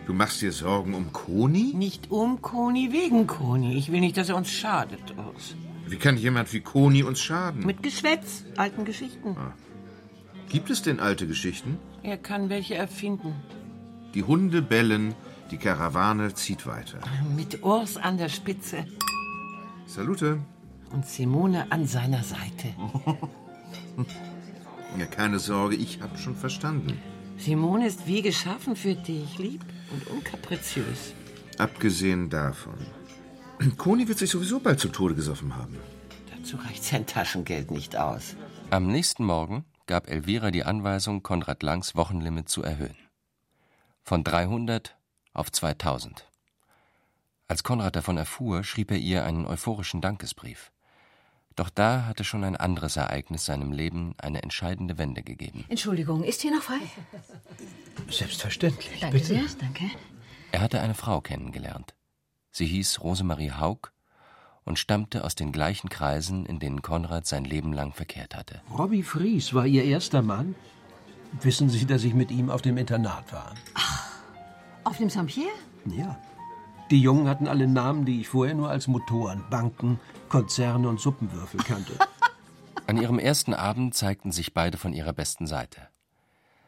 Du 0.07 0.13
machst 0.13 0.41
dir 0.41 0.53
Sorgen 0.53 0.93
um 0.93 1.11
Koni? 1.11 1.73
Nicht 1.75 2.11
um 2.11 2.41
Koni, 2.41 2.93
wegen 2.93 3.27
Koni. 3.27 3.75
Ich 3.75 3.91
will 3.91 3.99
nicht, 3.99 4.15
dass 4.15 4.29
er 4.29 4.37
uns 4.37 4.49
schadet. 4.49 5.13
Urs. 5.17 5.55
Wie 5.87 5.97
kann 5.97 6.17
jemand 6.17 6.51
wie 6.53 6.61
Koni 6.61 7.03
uns 7.03 7.21
schaden? 7.21 7.65
Mit 7.65 7.83
Geschwätz, 7.83 8.43
alten 8.57 8.85
Geschichten. 8.85 9.35
Gibt 10.49 10.69
es 10.69 10.81
denn 10.81 10.99
alte 10.99 11.27
Geschichten? 11.27 11.77
Er 12.03 12.17
kann 12.17 12.49
welche 12.49 12.75
erfinden. 12.75 13.33
Die 14.13 14.23
Hunde 14.23 14.61
bellen, 14.61 15.13
die 15.51 15.57
Karawane 15.57 16.33
zieht 16.33 16.65
weiter. 16.65 16.99
Mit 17.35 17.63
Urs 17.63 17.97
an 17.97 18.17
der 18.17 18.29
Spitze 18.29 18.85
Salute. 19.85 20.39
und 20.91 21.05
Simone 21.05 21.71
an 21.71 21.85
seiner 21.85 22.23
Seite. 22.23 22.73
Ja, 24.97 25.05
keine 25.05 25.39
Sorge, 25.39 25.75
ich 25.75 26.01
hab 26.01 26.17
schon 26.17 26.37
verstanden. 26.37 26.97
Simone 27.37 27.85
ist 27.87 28.07
wie 28.07 28.21
geschaffen 28.21 28.77
für 28.77 28.95
dich, 28.95 29.37
lieb 29.37 29.61
und 29.91 30.07
unkapriziös. 30.07 31.13
Abgesehen 31.57 32.29
davon. 32.29 32.75
Koni 33.77 34.07
wird 34.07 34.17
sich 34.17 34.29
sowieso 34.29 34.59
bald 34.59 34.79
zu 34.79 34.89
Tode 34.89 35.15
gesoffen 35.15 35.55
haben. 35.55 35.77
Dazu 36.35 36.57
reicht 36.57 36.83
sein 36.83 37.05
Taschengeld 37.05 37.71
nicht 37.71 37.95
aus. 37.95 38.35
Am 38.69 38.87
nächsten 38.87 39.23
Morgen 39.25 39.65
gab 39.87 40.09
Elvira 40.09 40.51
die 40.51 40.63
Anweisung, 40.63 41.23
Konrad 41.23 41.63
Langs 41.63 41.95
Wochenlimit 41.95 42.49
zu 42.49 42.63
erhöhen. 42.63 42.97
Von 44.03 44.23
300 44.23 44.95
auf 45.33 45.51
2000. 45.51 46.27
Als 47.47 47.63
Konrad 47.63 47.95
davon 47.95 48.17
erfuhr, 48.17 48.63
schrieb 48.63 48.91
er 48.91 48.97
ihr 48.97 49.23
einen 49.25 49.45
euphorischen 49.45 50.01
Dankesbrief. 50.01 50.71
Doch 51.55 51.69
da 51.69 52.05
hatte 52.05 52.23
schon 52.23 52.43
ein 52.43 52.55
anderes 52.57 52.97
Ereignis 52.97 53.45
seinem 53.45 53.71
Leben 53.71 54.13
eine 54.17 54.43
entscheidende 54.43 54.97
Wende 54.97 55.23
gegeben. 55.23 55.63
Entschuldigung, 55.69 56.23
ist 56.23 56.41
hier 56.41 56.51
noch 56.53 56.63
frei? 56.63 56.81
Selbstverständlich, 58.09 58.99
Danke 58.99 59.17
bitte. 59.19 59.27
sehr, 59.27 59.43
danke. 59.59 59.85
Er 60.51 60.61
hatte 60.61 60.81
eine 60.81 60.95
Frau 60.95 61.21
kennengelernt. 61.21 61.95
Sie 62.55 62.67
hieß 62.67 63.01
Rosemarie 63.01 63.51
Haug 63.51 63.91
und 64.63 64.79
stammte 64.79 65.25
aus 65.25 65.35
den 65.35 65.51
gleichen 65.51 65.89
Kreisen, 65.89 66.45
in 66.45 66.57
denen 66.57 66.81
Konrad 66.81 67.25
sein 67.25 67.43
Leben 67.43 67.73
lang 67.73 67.91
verkehrt 67.91 68.33
hatte. 68.33 68.61
Robbie 68.71 69.03
Fries 69.03 69.53
war 69.53 69.65
Ihr 69.65 69.83
erster 69.83 70.21
Mann? 70.21 70.55
Wissen 71.41 71.67
Sie, 71.67 71.85
dass 71.85 72.05
ich 72.05 72.13
mit 72.13 72.31
ihm 72.31 72.49
auf 72.49 72.61
dem 72.61 72.77
Internat 72.77 73.33
war? 73.33 73.55
Auf 74.85 74.95
dem 74.95 75.09
Saint-Pierre? 75.09 75.51
Ja. 75.97 76.17
Die 76.91 77.01
Jungen 77.01 77.27
hatten 77.27 77.49
alle 77.49 77.67
Namen, 77.67 78.05
die 78.05 78.21
ich 78.21 78.29
vorher 78.29 78.55
nur 78.55 78.69
als 78.69 78.87
Motoren, 78.87 79.43
Banken, 79.49 79.99
Konzerne 80.29 80.87
und 80.87 81.01
Suppenwürfel 81.01 81.59
kannte. 81.59 81.99
An 82.87 82.95
ihrem 82.95 83.19
ersten 83.19 83.53
Abend 83.53 83.95
zeigten 83.95 84.31
sich 84.31 84.53
beide 84.53 84.77
von 84.77 84.93
ihrer 84.93 85.11
besten 85.11 85.45
Seite. 85.45 85.89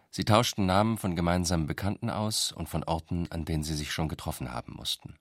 Sie 0.09 0.25
tauschten 0.25 0.65
Namen 0.65 0.97
von 0.97 1.15
gemeinsamen 1.15 1.65
Bekannten 1.65 2.09
aus 2.09 2.51
und 2.51 2.67
von 2.67 2.83
Orten, 2.83 3.31
an 3.31 3.45
denen 3.45 3.63
sie 3.63 3.75
sich 3.75 3.93
schon 3.93 4.09
getroffen 4.09 4.51
haben 4.51 4.73
mussten. 4.73 5.15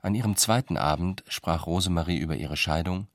An 0.00 0.14
ihrem 0.14 0.36
zweiten 0.36 0.76
Abend 0.76 1.24
sprach 1.28 1.66
Rosemarie 1.66 2.18
über 2.18 2.36
ihre 2.36 2.56
Scheidung, 2.56 3.08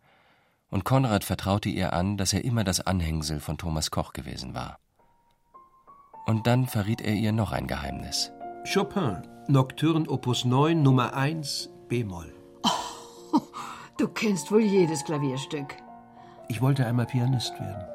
und 0.69 0.85
Konrad 0.85 1.23
vertraute 1.23 1.69
ihr 1.69 1.93
an, 1.93 2.17
dass 2.17 2.33
er 2.33 2.43
immer 2.43 2.63
das 2.63 2.79
Anhängsel 2.81 3.39
von 3.39 3.59
Thomas 3.59 3.91
Koch 3.91 4.11
gewesen 4.11 4.55
war. 4.55 4.79
Und 6.25 6.47
dann 6.47 6.65
verriet 6.65 7.01
er 7.01 7.13
ihr 7.13 7.31
noch 7.31 7.51
ein 7.51 7.67
Geheimnis. 7.67 8.31
Chopin, 8.71 9.21
Nocturne 9.47 10.09
Opus 10.09 10.45
9, 10.45 10.81
Nummer 10.81 11.13
1, 11.13 11.69
B-Moll. 11.89 12.33
Du 13.97 14.07
kennst 14.07 14.51
wohl 14.51 14.61
jedes 14.61 15.05
Klavierstück. 15.05 15.75
Ich 16.49 16.61
wollte 16.61 16.85
einmal 16.87 17.05
Pianist 17.05 17.53
werden. 17.59 17.85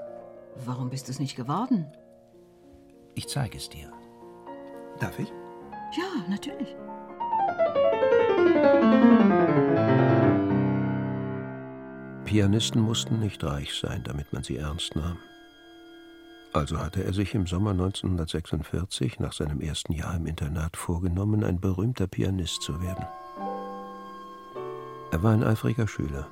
Warum 0.65 0.91
bist 0.91 1.09
du 1.09 1.13
es 1.13 1.19
nicht 1.19 1.35
geworden? 1.35 1.87
Ich 3.15 3.27
zeige 3.27 3.59
es 3.59 3.69
dir. 3.69 3.93
Darf 5.01 5.19
ich? 5.19 5.33
Ja, 5.97 6.29
natürlich. 6.29 6.77
Pianisten 12.25 12.83
mussten 12.83 13.21
nicht 13.21 13.43
reich 13.43 13.75
sein, 13.75 14.05
damit 14.05 14.33
man 14.33 14.43
sie 14.43 14.59
ernst 14.59 14.95
nahm. 14.95 15.19
Also 16.53 16.79
hatte 16.79 17.03
er 17.03 17.13
sich 17.13 17.35
im 17.35 17.47
Sommer 17.47 17.71
1946, 17.71 19.19
nach 19.19 19.33
seinem 19.33 19.61
ersten 19.61 19.93
Jahr 19.93 20.15
im 20.15 20.27
Internat, 20.27 20.77
vorgenommen, 20.77 21.43
ein 21.43 21.59
berühmter 21.61 22.07
Pianist 22.07 22.63
zu 22.63 22.83
werden. 22.83 23.07
Er 25.11 25.23
war 25.23 25.33
ein 25.33 25.43
eifriger 25.43 25.89
Schüler. 25.89 26.29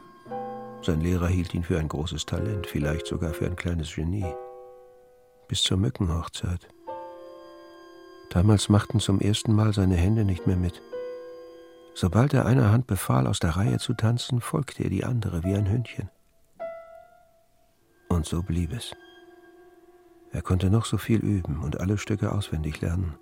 Sein 0.83 1.00
Lehrer 1.00 1.28
hielt 1.28 1.54
ihn 1.54 1.64
für 1.64 1.78
ein 1.78 1.88
großes 1.88 2.26
Talent, 2.26 2.66
vielleicht 2.66 3.06
sogar 3.06 3.33
für 3.33 3.47
ein 3.47 3.56
kleines 3.56 3.95
Genie. 3.95 4.35
Bis 5.49 5.62
zur 5.62 5.78
Mückenhochzeit. 5.78 6.68
Damals 8.30 8.68
machten 8.68 9.00
zum 9.00 9.21
ersten 9.21 9.54
Mal 9.54 9.73
seine 9.73 9.97
Hände 9.97 10.25
nicht 10.25 10.47
mehr 10.47 10.56
mit. 10.56 10.83
Sobald 11.98 12.34
er 12.34 12.44
einer 12.44 12.72
Hand 12.72 12.86
befahl, 12.86 13.26
aus 13.26 13.38
der 13.38 13.56
Reihe 13.56 13.78
zu 13.78 13.94
tanzen, 13.94 14.42
folgte 14.42 14.84
er 14.84 14.90
die 14.90 15.04
andere 15.04 15.42
wie 15.44 15.54
ein 15.54 15.66
Hündchen. 15.66 16.10
Und 18.10 18.26
so 18.26 18.42
blieb 18.42 18.74
es. 18.74 18.94
Er 20.30 20.42
konnte 20.42 20.68
noch 20.68 20.84
so 20.84 20.98
viel 20.98 21.20
üben 21.20 21.62
und 21.62 21.80
alle 21.80 21.96
Stücke 21.96 22.32
auswendig 22.32 22.82
lernen. 22.82 23.14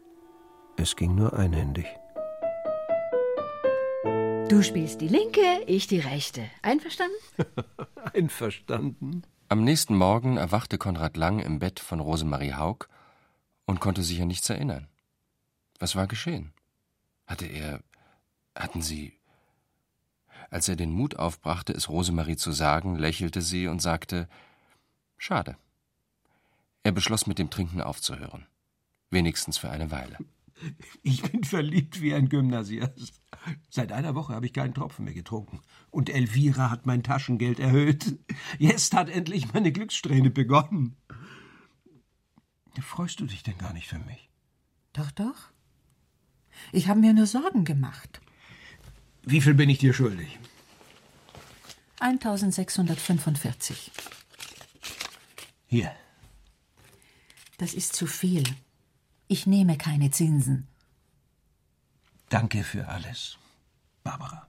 Es 0.76 0.96
ging 0.96 1.14
nur 1.14 1.38
einhändig. 1.38 1.86
Du 4.48 4.60
spielst 4.60 5.00
die 5.00 5.08
linke, 5.08 5.62
ich 5.68 5.86
die 5.86 6.00
rechte. 6.00 6.42
Einverstanden? 6.60 7.14
Einverstanden? 8.12 9.22
Am 9.50 9.62
nächsten 9.62 9.94
Morgen 9.94 10.36
erwachte 10.36 10.78
Konrad 10.78 11.16
Lang 11.16 11.38
im 11.38 11.60
Bett 11.60 11.78
von 11.78 12.00
Rosemarie 12.00 12.54
Haug 12.54 12.88
und 13.66 13.78
konnte 13.78 14.02
sich 14.02 14.20
an 14.20 14.26
nichts 14.26 14.50
erinnern. 14.50 14.88
Was 15.78 15.94
war 15.94 16.08
geschehen? 16.08 16.52
Hatte 17.24 17.46
er. 17.46 17.78
Hatten 18.54 18.82
sie. 18.82 19.18
Als 20.50 20.68
er 20.68 20.76
den 20.76 20.92
Mut 20.92 21.16
aufbrachte, 21.16 21.72
es 21.72 21.88
Rosemarie 21.88 22.36
zu 22.36 22.52
sagen, 22.52 22.96
lächelte 22.96 23.42
sie 23.42 23.66
und 23.66 23.82
sagte: 23.82 24.28
Schade. 25.16 25.56
Er 26.82 26.92
beschloss, 26.92 27.26
mit 27.26 27.38
dem 27.38 27.50
Trinken 27.50 27.80
aufzuhören. 27.80 28.46
Wenigstens 29.10 29.58
für 29.58 29.70
eine 29.70 29.90
Weile. 29.90 30.18
Ich 31.02 31.22
bin 31.22 31.44
verliebt 31.44 32.00
wie 32.00 32.14
ein 32.14 32.28
Gymnasiast. 32.28 33.20
Seit 33.68 33.90
einer 33.92 34.14
Woche 34.14 34.34
habe 34.34 34.46
ich 34.46 34.52
keinen 34.52 34.74
Tropfen 34.74 35.04
mehr 35.04 35.14
getrunken. 35.14 35.60
Und 35.90 36.08
Elvira 36.10 36.70
hat 36.70 36.86
mein 36.86 37.02
Taschengeld 37.02 37.58
erhöht. 37.58 38.18
Jetzt 38.58 38.94
hat 38.94 39.08
endlich 39.08 39.52
meine 39.52 39.72
Glückssträhne 39.72 40.30
begonnen. 40.30 40.96
Freust 42.80 43.20
du 43.20 43.26
dich 43.26 43.42
denn 43.42 43.58
gar 43.58 43.72
nicht 43.72 43.88
für 43.88 43.98
mich? 43.98 44.30
Doch, 44.92 45.10
doch. 45.10 45.50
Ich 46.72 46.88
habe 46.88 47.00
mir 47.00 47.12
nur 47.12 47.26
Sorgen 47.26 47.64
gemacht. 47.64 48.20
Wie 49.26 49.40
viel 49.40 49.54
bin 49.54 49.70
ich 49.70 49.78
dir 49.78 49.94
schuldig? 49.94 50.38
1645. 52.00 53.90
Hier. 55.66 55.90
Das 57.56 57.72
ist 57.72 57.94
zu 57.94 58.06
viel. 58.06 58.44
Ich 59.26 59.46
nehme 59.46 59.78
keine 59.78 60.10
Zinsen. 60.10 60.68
Danke 62.28 62.62
für 62.64 62.86
alles, 62.88 63.38
Barbara. 64.02 64.46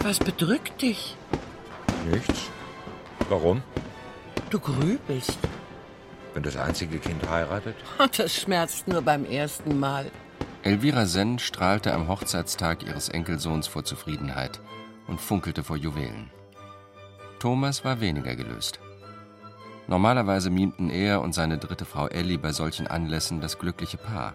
Was 0.00 0.18
bedrückt 0.20 0.80
dich? 0.82 1.16
Nichts. 2.08 2.48
Warum? 3.28 3.62
Du 4.56 4.62
grübelst. 4.72 5.36
Wenn 6.32 6.42
das 6.42 6.56
einzige 6.56 6.98
Kind 6.98 7.28
heiratet? 7.28 7.76
Das 8.16 8.34
schmerzt 8.34 8.88
nur 8.88 9.02
beim 9.02 9.26
ersten 9.26 9.78
Mal. 9.78 10.10
Elvira 10.62 11.04
Senn 11.04 11.38
strahlte 11.38 11.92
am 11.92 12.08
Hochzeitstag 12.08 12.82
ihres 12.82 13.10
Enkelsohns 13.10 13.66
vor 13.66 13.84
Zufriedenheit 13.84 14.62
und 15.08 15.20
funkelte 15.20 15.62
vor 15.62 15.76
Juwelen. 15.76 16.30
Thomas 17.38 17.84
war 17.84 18.00
weniger 18.00 18.34
gelöst. 18.34 18.80
Normalerweise 19.88 20.48
mimten 20.48 20.88
er 20.88 21.20
und 21.20 21.34
seine 21.34 21.58
dritte 21.58 21.84
Frau 21.84 22.06
Elli 22.06 22.38
bei 22.38 22.52
solchen 22.52 22.86
Anlässen 22.86 23.42
das 23.42 23.58
glückliche 23.58 23.98
Paar. 23.98 24.32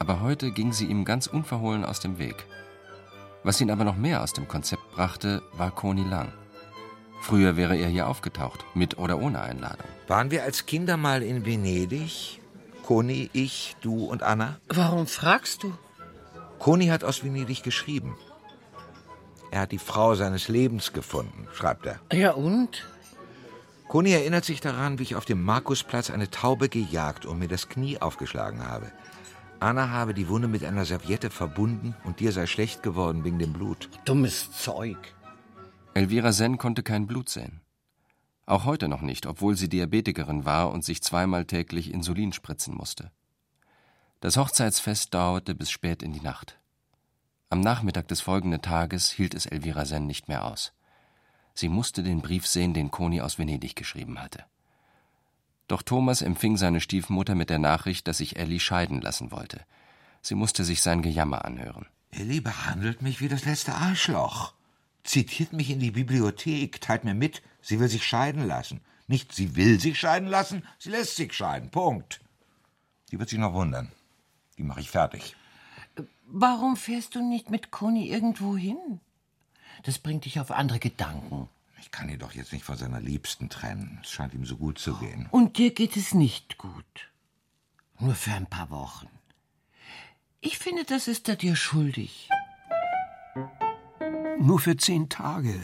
Aber 0.00 0.20
heute 0.20 0.50
ging 0.50 0.72
sie 0.72 0.86
ihm 0.86 1.04
ganz 1.04 1.28
unverhohlen 1.28 1.84
aus 1.84 2.00
dem 2.00 2.18
Weg. 2.18 2.44
Was 3.44 3.60
ihn 3.60 3.70
aber 3.70 3.84
noch 3.84 3.96
mehr 3.96 4.20
aus 4.24 4.32
dem 4.32 4.48
Konzept 4.48 4.82
brachte, 4.90 5.42
war 5.52 5.70
Koni 5.70 6.02
Lang. 6.02 6.32
Früher 7.20 7.56
wäre 7.56 7.76
er 7.76 7.88
hier 7.88 8.08
aufgetaucht, 8.08 8.64
mit 8.74 8.98
oder 8.98 9.20
ohne 9.20 9.40
Einladung. 9.40 9.88
Waren 10.06 10.30
wir 10.30 10.44
als 10.44 10.66
Kinder 10.66 10.96
mal 10.96 11.22
in 11.22 11.44
Venedig? 11.44 12.40
Koni, 12.84 13.28
ich, 13.32 13.76
du 13.80 14.04
und 14.04 14.22
Anna? 14.22 14.58
Warum 14.68 15.06
fragst 15.06 15.62
du? 15.62 15.74
Koni 16.58 16.86
hat 16.86 17.04
aus 17.04 17.22
Venedig 17.22 17.62
geschrieben. 17.62 18.16
Er 19.50 19.62
hat 19.62 19.72
die 19.72 19.78
Frau 19.78 20.14
seines 20.14 20.48
Lebens 20.48 20.92
gefunden, 20.92 21.46
schreibt 21.52 21.86
er. 21.86 22.00
Ja 22.12 22.32
und? 22.32 22.86
Koni 23.88 24.12
erinnert 24.12 24.44
sich 24.44 24.60
daran, 24.60 24.98
wie 24.98 25.04
ich 25.04 25.16
auf 25.16 25.24
dem 25.24 25.42
Markusplatz 25.42 26.10
eine 26.10 26.30
Taube 26.30 26.68
gejagt 26.68 27.24
und 27.24 27.38
mir 27.38 27.48
das 27.48 27.68
Knie 27.68 28.00
aufgeschlagen 28.00 28.66
habe. 28.66 28.92
Anna 29.60 29.88
habe 29.88 30.14
die 30.14 30.28
Wunde 30.28 30.46
mit 30.46 30.64
einer 30.64 30.84
Serviette 30.84 31.30
verbunden 31.30 31.96
und 32.04 32.20
dir 32.20 32.32
sei 32.32 32.46
schlecht 32.46 32.82
geworden 32.82 33.24
wegen 33.24 33.38
dem 33.38 33.52
Blut. 33.52 33.88
Dummes 34.04 34.52
Zeug. 34.52 34.98
Elvira 35.98 36.30
Senn 36.30 36.58
konnte 36.58 36.84
kein 36.84 37.08
Blut 37.08 37.28
sehen. 37.28 37.60
Auch 38.46 38.64
heute 38.64 38.86
noch 38.86 39.00
nicht, 39.00 39.26
obwohl 39.26 39.56
sie 39.56 39.68
Diabetikerin 39.68 40.44
war 40.44 40.70
und 40.70 40.84
sich 40.84 41.02
zweimal 41.02 41.44
täglich 41.44 41.92
Insulin 41.92 42.32
spritzen 42.32 42.76
musste. 42.76 43.10
Das 44.20 44.36
Hochzeitsfest 44.36 45.12
dauerte 45.12 45.56
bis 45.56 45.72
spät 45.72 46.04
in 46.04 46.12
die 46.12 46.20
Nacht. 46.20 46.60
Am 47.50 47.58
Nachmittag 47.58 48.06
des 48.06 48.20
folgenden 48.20 48.62
Tages 48.62 49.10
hielt 49.10 49.34
es 49.34 49.46
Elvira 49.46 49.86
Senn 49.86 50.06
nicht 50.06 50.28
mehr 50.28 50.44
aus. 50.44 50.72
Sie 51.52 51.68
musste 51.68 52.04
den 52.04 52.22
Brief 52.22 52.46
sehen, 52.46 52.74
den 52.74 52.92
Koni 52.92 53.20
aus 53.20 53.36
Venedig 53.36 53.74
geschrieben 53.74 54.20
hatte. 54.20 54.44
Doch 55.66 55.82
Thomas 55.82 56.22
empfing 56.22 56.56
seine 56.56 56.80
Stiefmutter 56.80 57.34
mit 57.34 57.50
der 57.50 57.58
Nachricht, 57.58 58.06
dass 58.06 58.18
sich 58.18 58.36
Elli 58.36 58.60
scheiden 58.60 59.00
lassen 59.00 59.32
wollte. 59.32 59.62
Sie 60.22 60.36
musste 60.36 60.62
sich 60.62 60.80
sein 60.80 61.02
Gejammer 61.02 61.44
anhören. 61.44 61.86
Elli 62.12 62.40
behandelt 62.40 63.02
mich 63.02 63.20
wie 63.20 63.28
das 63.28 63.44
letzte 63.44 63.74
Arschloch. 63.74 64.54
Zitiert 65.04 65.52
mich 65.52 65.70
in 65.70 65.80
die 65.80 65.90
Bibliothek, 65.90 66.80
teilt 66.80 67.04
mir 67.04 67.14
mit, 67.14 67.42
sie 67.62 67.80
will 67.80 67.88
sich 67.88 68.04
scheiden 68.04 68.46
lassen. 68.46 68.80
Nicht, 69.06 69.32
sie 69.32 69.56
will 69.56 69.80
sich 69.80 69.98
scheiden 69.98 70.28
lassen, 70.28 70.62
sie 70.78 70.90
lässt 70.90 71.16
sich 71.16 71.32
scheiden. 71.32 71.70
Punkt. 71.70 72.20
Die 73.10 73.18
wird 73.18 73.30
sich 73.30 73.38
noch 73.38 73.54
wundern. 73.54 73.90
Die 74.58 74.62
mache 74.62 74.80
ich 74.80 74.90
fertig. 74.90 75.34
Warum 76.26 76.76
fährst 76.76 77.14
du 77.14 77.26
nicht 77.26 77.50
mit 77.50 77.70
Conny 77.70 78.08
irgendwo 78.08 78.56
hin? 78.56 79.00
Das 79.84 79.98
bringt 79.98 80.26
dich 80.26 80.40
auf 80.40 80.50
andere 80.50 80.78
Gedanken. 80.78 81.48
Ich 81.80 81.90
kann 81.90 82.08
ihn 82.10 82.18
doch 82.18 82.32
jetzt 82.32 82.52
nicht 82.52 82.64
von 82.64 82.76
seiner 82.76 83.00
Liebsten 83.00 83.48
trennen. 83.48 84.00
Es 84.02 84.10
scheint 84.10 84.34
ihm 84.34 84.44
so 84.44 84.56
gut 84.56 84.78
zu 84.78 84.94
gehen. 84.96 85.26
Und 85.30 85.56
dir 85.56 85.72
geht 85.72 85.96
es 85.96 86.12
nicht 86.12 86.58
gut. 86.58 87.10
Nur 87.98 88.14
für 88.14 88.32
ein 88.32 88.46
paar 88.46 88.70
Wochen. 88.70 89.08
Ich 90.40 90.58
finde, 90.58 90.84
das 90.84 91.08
ist 91.08 91.28
er 91.28 91.36
dir 91.36 91.56
schuldig. 91.56 92.28
Nur 94.40 94.58
für 94.58 94.76
zehn 94.76 95.08
Tage. 95.08 95.54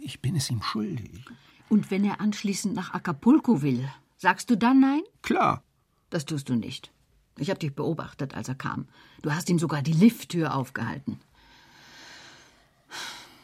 Ich 0.00 0.20
bin 0.20 0.36
es 0.36 0.50
ihm 0.50 0.62
schuldig. 0.62 1.24
Und 1.68 1.90
wenn 1.90 2.04
er 2.04 2.20
anschließend 2.20 2.74
nach 2.74 2.92
Acapulco 2.92 3.62
will, 3.62 3.88
sagst 4.18 4.50
du 4.50 4.56
dann 4.56 4.80
nein? 4.80 5.02
Klar. 5.22 5.62
Das 6.10 6.26
tust 6.26 6.48
du 6.48 6.54
nicht. 6.54 6.92
Ich 7.38 7.48
habe 7.48 7.58
dich 7.58 7.74
beobachtet, 7.74 8.34
als 8.34 8.48
er 8.48 8.54
kam. 8.54 8.86
Du 9.22 9.32
hast 9.32 9.48
ihm 9.48 9.58
sogar 9.58 9.80
die 9.80 9.94
Lifttür 9.94 10.54
aufgehalten. 10.54 11.18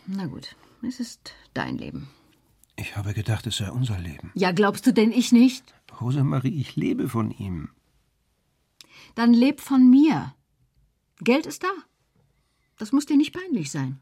Na 0.06 0.26
gut, 0.26 0.56
es 0.82 1.00
ist 1.00 1.34
dein 1.54 1.78
Leben. 1.78 2.08
Ich 2.76 2.96
habe 2.96 3.14
gedacht, 3.14 3.46
es 3.46 3.56
sei 3.56 3.70
unser 3.70 3.98
Leben. 3.98 4.30
Ja, 4.34 4.52
glaubst 4.52 4.86
du 4.86 4.92
denn 4.92 5.10
ich 5.10 5.32
nicht? 5.32 5.74
Rosemarie, 6.00 6.60
ich 6.60 6.76
lebe 6.76 7.08
von 7.08 7.30
ihm. 7.30 7.70
Dann 9.14 9.32
leb 9.32 9.60
von 9.60 9.88
mir. 9.88 10.34
Geld 11.20 11.46
ist 11.46 11.64
da. 11.64 11.70
Das 12.76 12.92
muss 12.92 13.06
dir 13.06 13.16
nicht 13.16 13.32
peinlich 13.32 13.70
sein. 13.70 13.98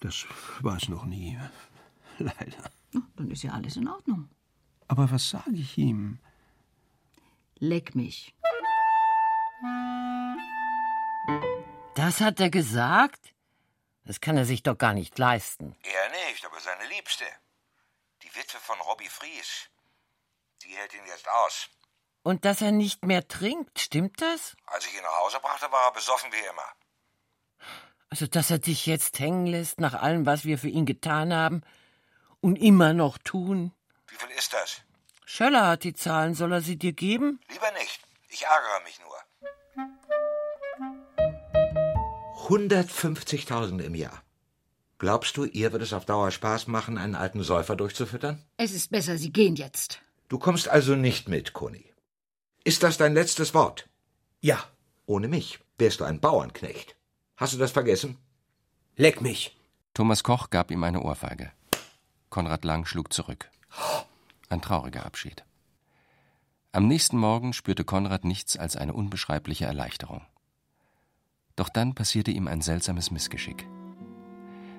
Das 0.00 0.26
war 0.60 0.76
es 0.76 0.88
noch 0.88 1.04
nie. 1.04 1.38
Leider. 2.18 2.70
Dann 3.16 3.30
ist 3.30 3.42
ja 3.42 3.52
alles 3.52 3.76
in 3.76 3.88
Ordnung. 3.88 4.28
Aber 4.88 5.10
was 5.10 5.30
sage 5.30 5.52
ich 5.54 5.76
ihm? 5.76 6.18
Leck 7.58 7.94
mich. 7.94 8.34
Das 11.94 12.20
hat 12.20 12.40
er 12.40 12.50
gesagt? 12.50 13.34
Das 14.04 14.20
kann 14.20 14.36
er 14.36 14.44
sich 14.44 14.62
doch 14.62 14.78
gar 14.78 14.92
nicht 14.92 15.18
leisten. 15.18 15.74
Er 15.82 16.28
nicht, 16.28 16.44
aber 16.44 16.60
seine 16.60 16.86
Liebste. 16.88 17.24
Die 18.22 18.34
Witwe 18.36 18.58
von 18.58 18.78
Robbie 18.80 19.08
Fries. 19.08 19.68
Die 20.62 20.68
hält 20.76 20.94
ihn 20.94 21.06
jetzt 21.06 21.28
aus. 21.28 21.68
Und 22.22 22.44
dass 22.44 22.60
er 22.60 22.72
nicht 22.72 23.04
mehr 23.04 23.26
trinkt, 23.26 23.78
stimmt 23.80 24.20
das? 24.20 24.56
Als 24.66 24.86
ich 24.86 24.94
ihn 24.94 25.02
nach 25.02 25.18
Hause 25.20 25.38
brachte, 25.40 25.70
war 25.72 25.86
er 25.86 25.92
besoffen 25.92 26.30
wie 26.32 26.46
immer. 26.50 26.68
Also, 28.08 28.26
dass 28.26 28.50
er 28.50 28.58
dich 28.58 28.86
jetzt 28.86 29.18
hängen 29.18 29.46
lässt, 29.46 29.80
nach 29.80 29.94
allem, 29.94 30.26
was 30.26 30.44
wir 30.44 30.58
für 30.58 30.68
ihn 30.68 30.86
getan 30.86 31.34
haben 31.34 31.62
und 32.40 32.56
immer 32.56 32.92
noch 32.92 33.18
tun? 33.18 33.72
Wie 34.08 34.14
viel 34.14 34.30
ist 34.36 34.52
das? 34.52 34.82
Schöller 35.24 35.66
hat 35.66 35.82
die 35.82 35.94
Zahlen, 35.94 36.34
soll 36.34 36.52
er 36.52 36.60
sie 36.60 36.76
dir 36.76 36.92
geben? 36.92 37.40
Lieber 37.50 37.72
nicht. 37.72 38.00
Ich 38.28 38.44
ärgere 38.44 38.82
mich 38.84 39.00
nur. 39.00 39.16
150.000 42.48 43.80
im 43.80 43.94
Jahr. 43.96 44.22
Glaubst 44.98 45.36
du, 45.36 45.44
ihr 45.44 45.72
wird 45.72 45.82
es 45.82 45.92
auf 45.92 46.04
Dauer 46.04 46.30
Spaß 46.30 46.68
machen, 46.68 46.96
einen 46.96 47.16
alten 47.16 47.42
Säufer 47.42 47.76
durchzufüttern? 47.76 48.42
Es 48.56 48.72
ist 48.72 48.90
besser, 48.90 49.18
Sie 49.18 49.32
gehen 49.32 49.56
jetzt. 49.56 50.00
Du 50.28 50.38
kommst 50.38 50.68
also 50.68 50.94
nicht 50.94 51.28
mit, 51.28 51.52
Koni. 51.52 51.92
Ist 52.64 52.82
das 52.82 52.96
dein 52.96 53.14
letztes 53.14 53.52
Wort? 53.52 53.88
Ja. 54.40 54.64
Ohne 55.06 55.28
mich 55.28 55.60
wärst 55.78 56.00
du 56.00 56.04
ein 56.04 56.20
Bauernknecht. 56.20 56.96
Hast 57.36 57.52
du 57.52 57.58
das 57.58 57.70
vergessen? 57.70 58.16
Leck 58.96 59.20
mich. 59.20 59.54
Thomas 59.92 60.22
Koch 60.22 60.48
gab 60.48 60.70
ihm 60.70 60.82
eine 60.84 61.02
Ohrfeige. 61.02 61.52
Konrad 62.30 62.64
Lang 62.64 62.86
schlug 62.86 63.12
zurück. 63.12 63.50
Ein 64.48 64.62
trauriger 64.62 65.04
Abschied. 65.04 65.44
Am 66.72 66.88
nächsten 66.88 67.18
Morgen 67.18 67.52
spürte 67.52 67.84
Konrad 67.84 68.24
nichts 68.24 68.56
als 68.56 68.76
eine 68.76 68.94
unbeschreibliche 68.94 69.66
Erleichterung. 69.66 70.22
Doch 71.56 71.68
dann 71.68 71.94
passierte 71.94 72.30
ihm 72.30 72.48
ein 72.48 72.62
seltsames 72.62 73.10
Missgeschick. 73.10 73.66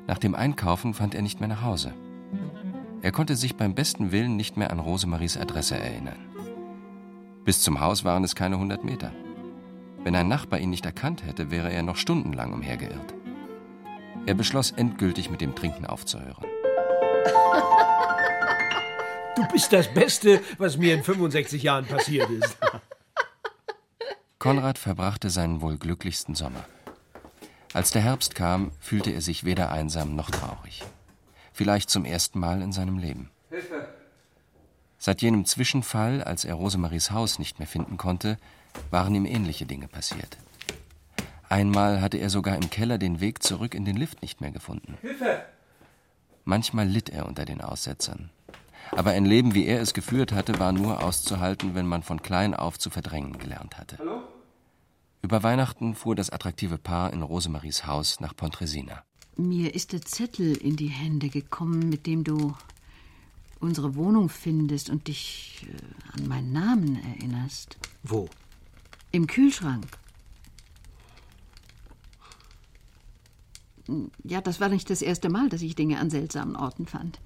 Nach 0.07 0.17
dem 0.17 0.35
Einkaufen 0.35 0.93
fand 0.93 1.13
er 1.13 1.21
nicht 1.21 1.39
mehr 1.39 1.49
nach 1.49 1.61
Hause. 1.61 1.93
Er 3.01 3.11
konnte 3.11 3.35
sich 3.35 3.55
beim 3.55 3.75
besten 3.75 4.11
Willen 4.11 4.35
nicht 4.35 4.57
mehr 4.57 4.71
an 4.71 4.79
Rosemaries 4.79 5.37
Adresse 5.37 5.77
erinnern. 5.77 6.19
Bis 7.45 7.61
zum 7.61 7.79
Haus 7.79 8.03
waren 8.03 8.23
es 8.23 8.35
keine 8.35 8.57
hundert 8.57 8.83
Meter. 8.83 9.11
Wenn 10.03 10.15
ein 10.15 10.27
Nachbar 10.27 10.59
ihn 10.59 10.69
nicht 10.69 10.85
erkannt 10.85 11.25
hätte, 11.25 11.51
wäre 11.51 11.71
er 11.71 11.83
noch 11.83 11.97
stundenlang 11.97 12.53
umhergeirrt. 12.53 13.13
Er 14.25 14.33
beschloss 14.33 14.71
endgültig 14.71 15.29
mit 15.29 15.41
dem 15.41 15.55
Trinken 15.55 15.85
aufzuhören. 15.85 16.45
Du 19.35 19.47
bist 19.49 19.71
das 19.71 19.93
Beste, 19.93 20.41
was 20.57 20.77
mir 20.77 20.95
in 20.95 21.03
65 21.03 21.61
Jahren 21.61 21.85
passiert 21.85 22.27
ist. 22.31 22.57
Konrad 24.39 24.79
verbrachte 24.79 25.29
seinen 25.29 25.61
wohl 25.61 25.77
glücklichsten 25.77 26.33
Sommer. 26.33 26.65
Als 27.71 27.91
der 27.91 28.01
Herbst 28.01 28.33
kam, 28.33 28.71
fühlte 28.79 29.11
er 29.11 29.21
sich 29.21 29.43
weder 29.43 29.71
einsam 29.71 30.15
noch 30.15 30.31
traurig. 30.31 30.83
Vielleicht 31.53 31.91
zum 31.91 32.03
ersten 32.03 32.39
Mal 32.39 32.63
in 32.63 32.71
seinem 32.71 32.97
Leben. 32.97 33.29
Hilfe! 33.49 33.87
Seit 34.97 35.21
jenem 35.21 35.45
Zwischenfall, 35.45 36.23
als 36.23 36.43
er 36.43 36.55
Rosemaries 36.55 37.11
Haus 37.11 37.37
nicht 37.37 37.59
mehr 37.59 37.67
finden 37.67 37.97
konnte, 37.97 38.37
waren 38.91 39.15
ihm 39.15 39.25
ähnliche 39.25 39.65
Dinge 39.65 39.87
passiert. 39.87 40.37
Einmal 41.49 42.01
hatte 42.01 42.17
er 42.17 42.29
sogar 42.29 42.55
im 42.55 42.69
Keller 42.69 42.97
den 42.97 43.19
Weg 43.21 43.41
zurück 43.41 43.73
in 43.73 43.85
den 43.85 43.95
Lift 43.95 44.21
nicht 44.21 44.41
mehr 44.41 44.51
gefunden. 44.51 44.97
Hilfe! 45.01 45.43
Manchmal 46.43 46.87
litt 46.87 47.09
er 47.09 47.25
unter 47.25 47.45
den 47.45 47.61
Aussetzern. 47.61 48.29
Aber 48.91 49.11
ein 49.11 49.25
Leben, 49.25 49.53
wie 49.53 49.65
er 49.65 49.81
es 49.81 49.93
geführt 49.93 50.31
hatte, 50.31 50.59
war 50.59 50.71
nur 50.71 51.03
auszuhalten, 51.03 51.75
wenn 51.75 51.87
man 51.87 52.03
von 52.03 52.21
klein 52.21 52.53
auf 52.53 52.79
zu 52.79 52.89
verdrängen 52.89 53.37
gelernt 53.37 53.77
hatte. 53.77 53.97
Hallo? 53.99 54.21
Über 55.21 55.43
Weihnachten 55.43 55.95
fuhr 55.95 56.15
das 56.15 56.29
attraktive 56.29 56.77
Paar 56.77 57.11
in 57.11 57.21
Rosemaries 57.21 57.85
Haus 57.85 58.19
nach 58.19 58.35
Pontresina. 58.35 59.03
Mir 59.35 59.75
ist 59.75 59.91
der 59.91 60.01
Zettel 60.01 60.55
in 60.55 60.77
die 60.77 60.87
Hände 60.87 61.29
gekommen, 61.29 61.89
mit 61.89 62.07
dem 62.07 62.23
du 62.23 62.55
unsere 63.59 63.95
Wohnung 63.95 64.29
findest 64.29 64.89
und 64.89 65.07
dich 65.07 65.67
äh, 65.67 66.17
an 66.17 66.27
meinen 66.27 66.53
Namen 66.53 67.01
erinnerst. 67.03 67.77
Wo? 68.03 68.29
Im 69.17 69.25
Kühlschrank. 69.25 69.87
Ja, 74.23 74.41
das 74.41 74.59
war 74.59 74.69
nicht 74.69 74.91
das 74.91 75.01
erste 75.01 75.27
Mal, 75.29 75.49
dass 75.49 75.63
ich 75.63 75.73
Dinge 75.73 75.97
an 75.97 76.11
seltsamen 76.11 76.55
Orten 76.55 76.85
fand. 76.85 77.19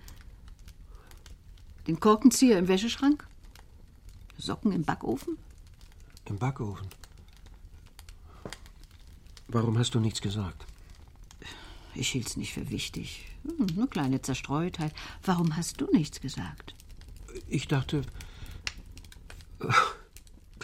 Den 1.88 2.00
Korkenzieher 2.00 2.58
im 2.58 2.70
Wäscheschrank? 2.70 3.28
Socken 4.38 4.72
im 4.72 4.84
Backofen? 4.84 5.38
Im 6.30 6.38
Backofen? 6.38 6.88
Warum 9.50 9.78
hast 9.78 9.94
du 9.94 10.00
nichts 10.00 10.22
gesagt? 10.22 10.66
Ich 11.94 12.08
hielt's 12.08 12.38
nicht 12.38 12.54
für 12.54 12.70
wichtig. 12.70 13.26
Hm, 13.44 13.68
Eine 13.76 13.88
kleine 13.88 14.22
Zerstreutheit. 14.22 14.94
Warum 15.24 15.58
hast 15.58 15.82
du 15.82 15.88
nichts 15.92 16.22
gesagt? 16.22 16.74
Ich 17.50 17.68
dachte. 17.68 18.04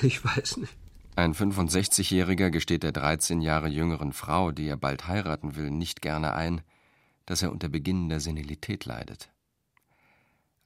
Ich 0.01 0.23
weiß 0.23 0.57
nicht. 0.57 0.73
Ein 1.17 1.33
65-Jähriger 1.33 2.51
gesteht 2.51 2.83
der 2.83 2.91
13 2.91 3.41
Jahre 3.41 3.67
jüngeren 3.67 4.13
Frau, 4.13 4.51
die 4.51 4.67
er 4.67 4.77
bald 4.77 5.07
heiraten 5.07 5.55
will, 5.55 5.71
nicht 5.71 6.03
gerne 6.03 6.35
ein, 6.35 6.61
dass 7.25 7.41
er 7.41 7.51
unter 7.51 7.69
beginnender 7.69 8.19
Senilität 8.19 8.85
leidet. 8.85 9.31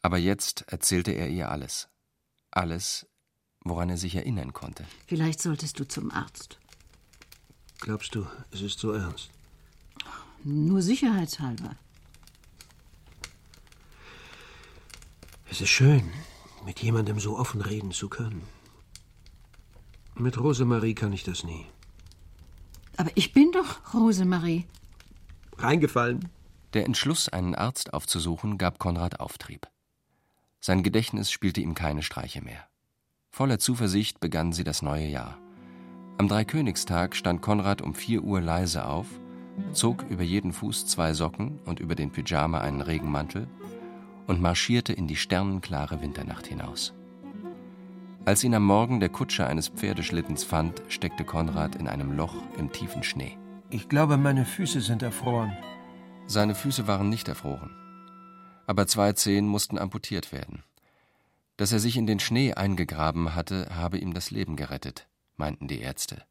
Aber 0.02 0.18
jetzt 0.18 0.66
erzählte 0.68 1.12
er 1.12 1.30
ihr 1.30 1.50
alles. 1.50 1.88
Alles, 2.52 3.08
woran 3.62 3.92
er 3.92 3.98
sich 3.98 4.14
erinnern 4.14 4.52
konnte. 4.52 4.84
Vielleicht 5.08 5.40
solltest 5.40 5.80
du 5.80 5.88
zum 5.88 6.12
Arzt. 6.12 6.60
Glaubst 7.80 8.14
du, 8.14 8.28
es 8.52 8.62
ist 8.62 8.78
so 8.78 8.92
ernst? 8.92 9.30
Nur 10.44 10.82
sicherheitshalber. 10.82 11.78
Es 15.50 15.62
ist 15.62 15.70
schön, 15.70 16.12
mit 16.66 16.82
jemandem 16.82 17.22
so 17.22 17.40
offen 17.40 17.62
reden 17.62 17.92
zu 17.92 18.10
können. 18.10 18.46
Mit 20.22 20.40
Rosemarie 20.40 20.94
kann 20.94 21.14
ich 21.14 21.24
das 21.24 21.44
nie. 21.44 21.66
Aber 22.96 23.10
ich 23.16 23.34
bin 23.34 23.52
doch 23.52 23.92
Rosemarie. 23.96 24.68
Reingefallen? 25.58 26.30
Der 26.76 26.86
Entschluss, 26.86 27.28
einen 27.28 27.56
Arzt 27.56 27.96
aufzusuchen, 27.96 28.60
gab 28.60 28.78
Konrad 28.78 29.20
Auftrieb. 29.20 29.68
Sein 30.60 30.84
Gedächtnis 30.84 31.32
spielte 31.32 31.62
ihm 31.62 31.74
keine 31.74 32.04
Streiche 32.04 32.44
mehr. 32.44 32.68
Voller 33.32 33.58
Zuversicht 33.58 34.20
begann 34.20 34.54
sie 34.54 34.64
das 34.64 34.84
neue 34.84 35.08
Jahr. 35.08 35.40
Am 36.20 36.28
Dreikönigstag 36.28 37.16
stand 37.16 37.42
Konrad 37.42 37.82
um 37.82 37.96
vier 37.96 38.22
Uhr 38.24 38.42
leise 38.42 38.86
auf, 38.86 39.08
zog 39.74 40.04
über 40.04 40.22
jeden 40.22 40.54
Fuß 40.54 40.86
zwei 40.86 41.16
Socken 41.16 41.58
und 41.66 41.80
über 41.80 41.96
den 41.96 42.12
Pyjama 42.12 42.62
einen 42.62 42.82
Regenmantel 42.82 43.48
und 44.28 44.40
marschierte 44.40 44.94
in 44.94 45.08
die 45.08 45.16
sternenklare 45.16 46.00
Winternacht 46.00 46.46
hinaus. 46.46 46.94
Als 48.24 48.44
ihn 48.44 48.54
am 48.54 48.64
Morgen 48.64 49.00
der 49.00 49.10
Kutscher 49.10 49.48
eines 49.48 49.70
Pferdeschlittens 49.70 50.44
fand, 50.44 50.84
steckte 50.90 51.26
Konrad 51.26 51.76
in 51.76 51.88
einem 51.88 52.12
Loch 52.12 52.36
im 52.58 52.72
tiefen 52.72 53.02
Schnee. 53.02 53.36
Ich 53.72 53.90
glaube, 53.90 54.18
meine 54.18 54.46
Füße 54.46 54.80
sind 54.82 55.02
erfroren. 55.02 55.58
Seine 56.28 56.54
Füße 56.54 56.88
waren 56.88 57.10
nicht 57.10 57.28
erfroren. 57.28 57.76
Aber 58.68 58.86
zwei 58.86 59.14
Zehen 59.14 59.48
mussten 59.48 59.80
amputiert 59.80 60.32
werden. 60.32 60.64
Dass 61.58 61.72
er 61.72 61.80
sich 61.80 61.98
in 61.98 62.06
den 62.06 62.20
Schnee 62.20 62.54
eingegraben 62.54 63.34
hatte, 63.34 63.68
habe 63.76 63.98
ihm 63.98 64.14
das 64.14 64.30
Leben 64.30 64.56
gerettet, 64.56 65.08
meinten 65.36 65.68
die 65.68 65.80
Ärzte. 65.80 66.24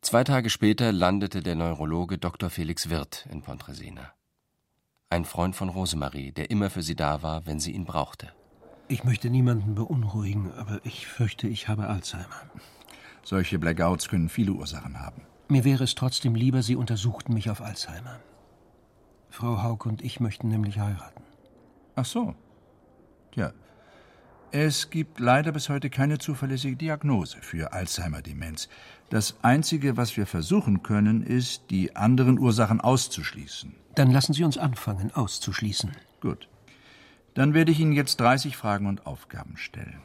Zwei 0.00 0.22
Tage 0.22 0.48
später 0.48 0.92
landete 0.92 1.42
der 1.42 1.56
Neurologe 1.56 2.18
Dr. 2.18 2.50
Felix 2.50 2.88
Wirth 2.88 3.26
in 3.30 3.42
Pontresina. 3.42 4.12
Ein 5.10 5.24
Freund 5.24 5.56
von 5.56 5.70
Rosemarie, 5.70 6.30
der 6.30 6.50
immer 6.50 6.70
für 6.70 6.82
sie 6.82 6.94
da 6.94 7.22
war, 7.22 7.46
wenn 7.46 7.58
sie 7.58 7.72
ihn 7.72 7.84
brauchte. 7.84 8.32
Ich 8.88 9.04
möchte 9.04 9.28
niemanden 9.28 9.74
beunruhigen, 9.74 10.50
aber 10.56 10.80
ich 10.84 11.06
fürchte, 11.06 11.46
ich 11.46 11.68
habe 11.68 11.88
Alzheimer. 11.88 12.42
Solche 13.22 13.58
Blackouts 13.58 14.08
können 14.08 14.30
viele 14.30 14.52
Ursachen 14.52 14.98
haben. 14.98 15.22
Mir 15.48 15.64
wäre 15.64 15.84
es 15.84 15.94
trotzdem 15.94 16.34
lieber, 16.34 16.62
Sie 16.62 16.74
untersuchten 16.74 17.34
mich 17.34 17.50
auf 17.50 17.60
Alzheimer. 17.60 18.18
Frau 19.28 19.62
Haug 19.62 19.84
und 19.86 20.02
ich 20.02 20.20
möchten 20.20 20.48
nämlich 20.48 20.78
heiraten. 20.78 21.22
Ach 21.96 22.06
so. 22.06 22.34
Tja. 23.32 23.52
Es 24.50 24.88
gibt 24.88 25.20
leider 25.20 25.52
bis 25.52 25.68
heute 25.68 25.90
keine 25.90 26.16
zuverlässige 26.16 26.76
Diagnose 26.76 27.36
für 27.42 27.74
Alzheimer-Demenz. 27.74 28.70
Das 29.10 29.36
Einzige, 29.42 29.98
was 29.98 30.16
wir 30.16 30.26
versuchen 30.26 30.82
können, 30.82 31.22
ist, 31.22 31.64
die 31.68 31.94
anderen 31.94 32.38
Ursachen 32.38 32.80
auszuschließen. 32.80 33.74
Dann 33.94 34.10
lassen 34.10 34.32
Sie 34.32 34.44
uns 34.44 34.56
anfangen, 34.56 35.12
auszuschließen. 35.12 35.92
Gut. 36.22 36.48
Dann 37.38 37.54
werde 37.54 37.70
ich 37.70 37.78
Ihnen 37.78 37.92
jetzt 37.92 38.18
30 38.18 38.56
Fragen 38.56 38.86
und 38.86 39.06
Aufgaben 39.06 39.56
stellen. 39.56 40.00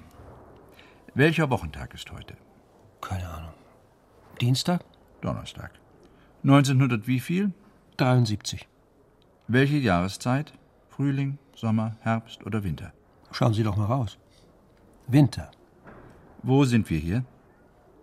Welcher 1.15 1.49
Wochentag 1.49 1.95
ist 1.95 2.11
heute? 2.11 2.35
Keine 3.01 3.27
Ahnung. 3.27 3.53
Dienstag? 4.39 4.85
Donnerstag. 5.21 5.71
1900 6.43 7.07
wie 7.07 7.19
viel? 7.19 7.51
73. 7.97 8.67
Welche 9.47 9.77
Jahreszeit? 9.77 10.53
Frühling, 10.89 11.39
Sommer, 11.55 11.97
Herbst 12.01 12.45
oder 12.45 12.63
Winter? 12.63 12.93
Schauen 13.31 13.55
Sie 13.55 13.63
doch 13.63 13.77
mal 13.77 13.85
raus. 13.85 14.19
Winter. 15.07 15.49
Wo 16.43 16.65
sind 16.65 16.87
wir 16.91 16.99
hier? 16.99 17.25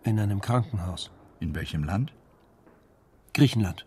In 0.03 0.19
einem 0.19 0.41
Krankenhaus. 0.41 1.13
In 1.39 1.55
welchem 1.55 1.85
Land? 1.85 2.13
Griechenland. 3.33 3.87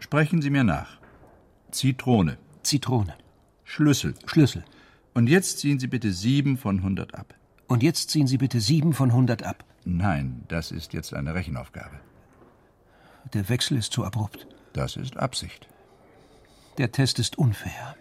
Sprechen 0.00 0.42
Sie 0.42 0.50
mir 0.50 0.64
nach. 0.64 0.98
Zitrone. 1.70 2.36
Zitrone. 2.62 3.14
Schlüssel. 3.74 4.14
Schlüssel. 4.26 4.64
Und 5.14 5.28
jetzt 5.28 5.60
ziehen 5.60 5.78
Sie 5.78 5.86
bitte 5.86 6.12
sieben 6.12 6.58
von 6.58 6.76
100 6.76 7.14
ab. 7.14 7.34
Und 7.68 7.82
jetzt 7.82 8.10
ziehen 8.10 8.26
Sie 8.26 8.36
bitte 8.36 8.60
sieben 8.60 8.92
von 8.92 9.08
100 9.08 9.44
ab. 9.44 9.64
Nein, 9.86 10.44
das 10.48 10.70
ist 10.70 10.92
jetzt 10.92 11.14
eine 11.14 11.34
Rechenaufgabe. 11.34 11.98
Der 13.32 13.48
Wechsel 13.48 13.78
ist 13.78 13.94
zu 13.94 14.04
abrupt. 14.04 14.46
Das 14.74 14.96
ist 14.96 15.16
Absicht. 15.16 15.68
Der 16.76 16.92
Test 16.92 17.18
ist 17.18 17.38
unfair. 17.38 17.96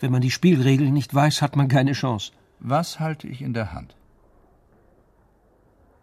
Wenn 0.00 0.12
man 0.12 0.22
die 0.22 0.30
Spielregeln 0.30 0.94
nicht 0.94 1.14
weiß, 1.14 1.42
hat 1.42 1.56
man 1.56 1.68
keine 1.68 1.92
Chance. 1.92 2.32
Was 2.60 2.98
halte 2.98 3.28
ich 3.28 3.42
in 3.42 3.52
der 3.52 3.74
Hand? 3.74 3.94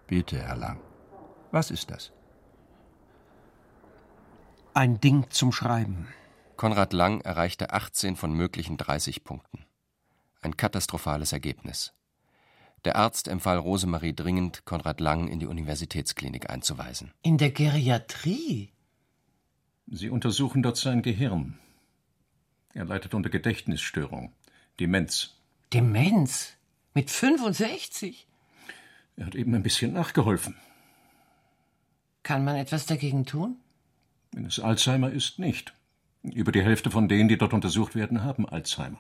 Bitte, 0.06 0.38
Herr 0.38 0.56
Lang. 0.56 0.80
Was 1.50 1.72
ist 1.72 1.90
das? 1.90 2.12
Ein 4.76 5.02
Ding 5.02 5.26
zum 5.32 5.52
Schreiben. 5.52 6.08
Konrad 6.60 6.92
Lang 6.92 7.22
erreichte 7.22 7.72
18 7.72 8.18
von 8.18 8.34
möglichen 8.34 8.76
30 8.76 9.24
Punkten. 9.24 9.64
Ein 10.42 10.58
katastrophales 10.58 11.32
Ergebnis. 11.32 11.94
Der 12.84 12.98
Arzt 12.98 13.30
empfahl 13.30 13.58
Rosemarie 13.58 14.14
dringend, 14.14 14.66
Konrad 14.66 15.00
Lang 15.00 15.30
in 15.30 15.40
die 15.40 15.46
Universitätsklinik 15.46 16.50
einzuweisen. 16.50 17.14
In 17.22 17.38
der 17.38 17.52
Geriatrie? 17.52 18.74
Sie 19.88 20.10
untersuchen 20.10 20.62
dort 20.62 20.76
sein 20.76 21.02
Gehirn. 21.02 21.58
Er 22.74 22.84
leidet 22.84 23.14
unter 23.14 23.30
Gedächtnisstörung, 23.30 24.34
Demenz. 24.82 25.38
Demenz? 25.72 26.58
Mit 26.94 27.10
65? 27.10 28.28
Er 29.16 29.28
hat 29.28 29.36
eben 29.36 29.56
ein 29.56 29.64
bisschen 29.64 29.94
nachgeholfen. 29.94 30.58
Kann 32.22 32.44
man 32.44 32.58
etwas 32.58 32.86
dagegen 32.86 33.26
tun? 33.26 33.56
Wenn 34.34 34.46
es 34.46 34.60
Alzheimer 34.60 35.10
ist, 35.10 35.40
nicht. 35.40 35.74
Über 36.24 36.52
die 36.52 36.64
Hälfte 36.64 36.92
von 36.92 37.08
denen, 37.08 37.30
die 37.30 37.38
dort 37.38 37.54
untersucht 37.54 37.96
werden, 37.96 38.24
haben 38.24 38.48
Alzheimer. 38.48 39.00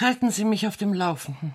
Halten 0.00 0.30
Sie 0.30 0.44
mich 0.44 0.66
auf 0.66 0.76
dem 0.76 0.92
Laufenden. 0.92 1.54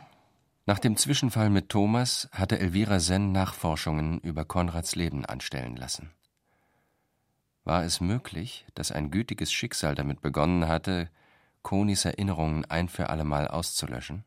Nach 0.65 0.80
dem 0.80 0.95
Zwischenfall 0.97 1.50
mit 1.50 1.69
Thomas 1.69 2.30
hatte 2.32 2.60
Elvira 2.60 3.00
Senn 3.00 3.32
Nachforschungen 3.32 4.19
über 4.19 4.45
Konrads 4.45 4.95
Leben 4.95 5.26
anstellen 5.26 5.76
lassen. 5.76 6.12
War 7.63 7.84
es 7.84 8.02
möglich, 8.02 8.65
dass 8.74 8.91
ein 8.91 9.12
gütiges 9.12 9.52
Schicksal 9.52 9.95
damit 9.95 10.21
begonnen 10.21 10.67
hatte, 10.67 11.10
Konis 11.62 12.06
Erinnerungen 12.06 12.65
ein 12.65 12.89
für 12.89 13.10
allemal 13.10 13.47
auszulöschen? 13.47 14.24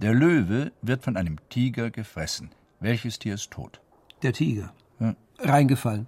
Der 0.00 0.14
Löwe 0.14 0.72
wird 0.82 1.02
von 1.02 1.16
einem 1.16 1.36
Tiger 1.48 1.90
gefressen. 1.90 2.50
Welches 2.80 3.18
Tier 3.18 3.34
ist 3.34 3.50
tot? 3.50 3.80
Der 4.22 4.32
Tiger. 4.32 4.72
Ja. 5.00 5.16
Reingefallen. 5.38 6.06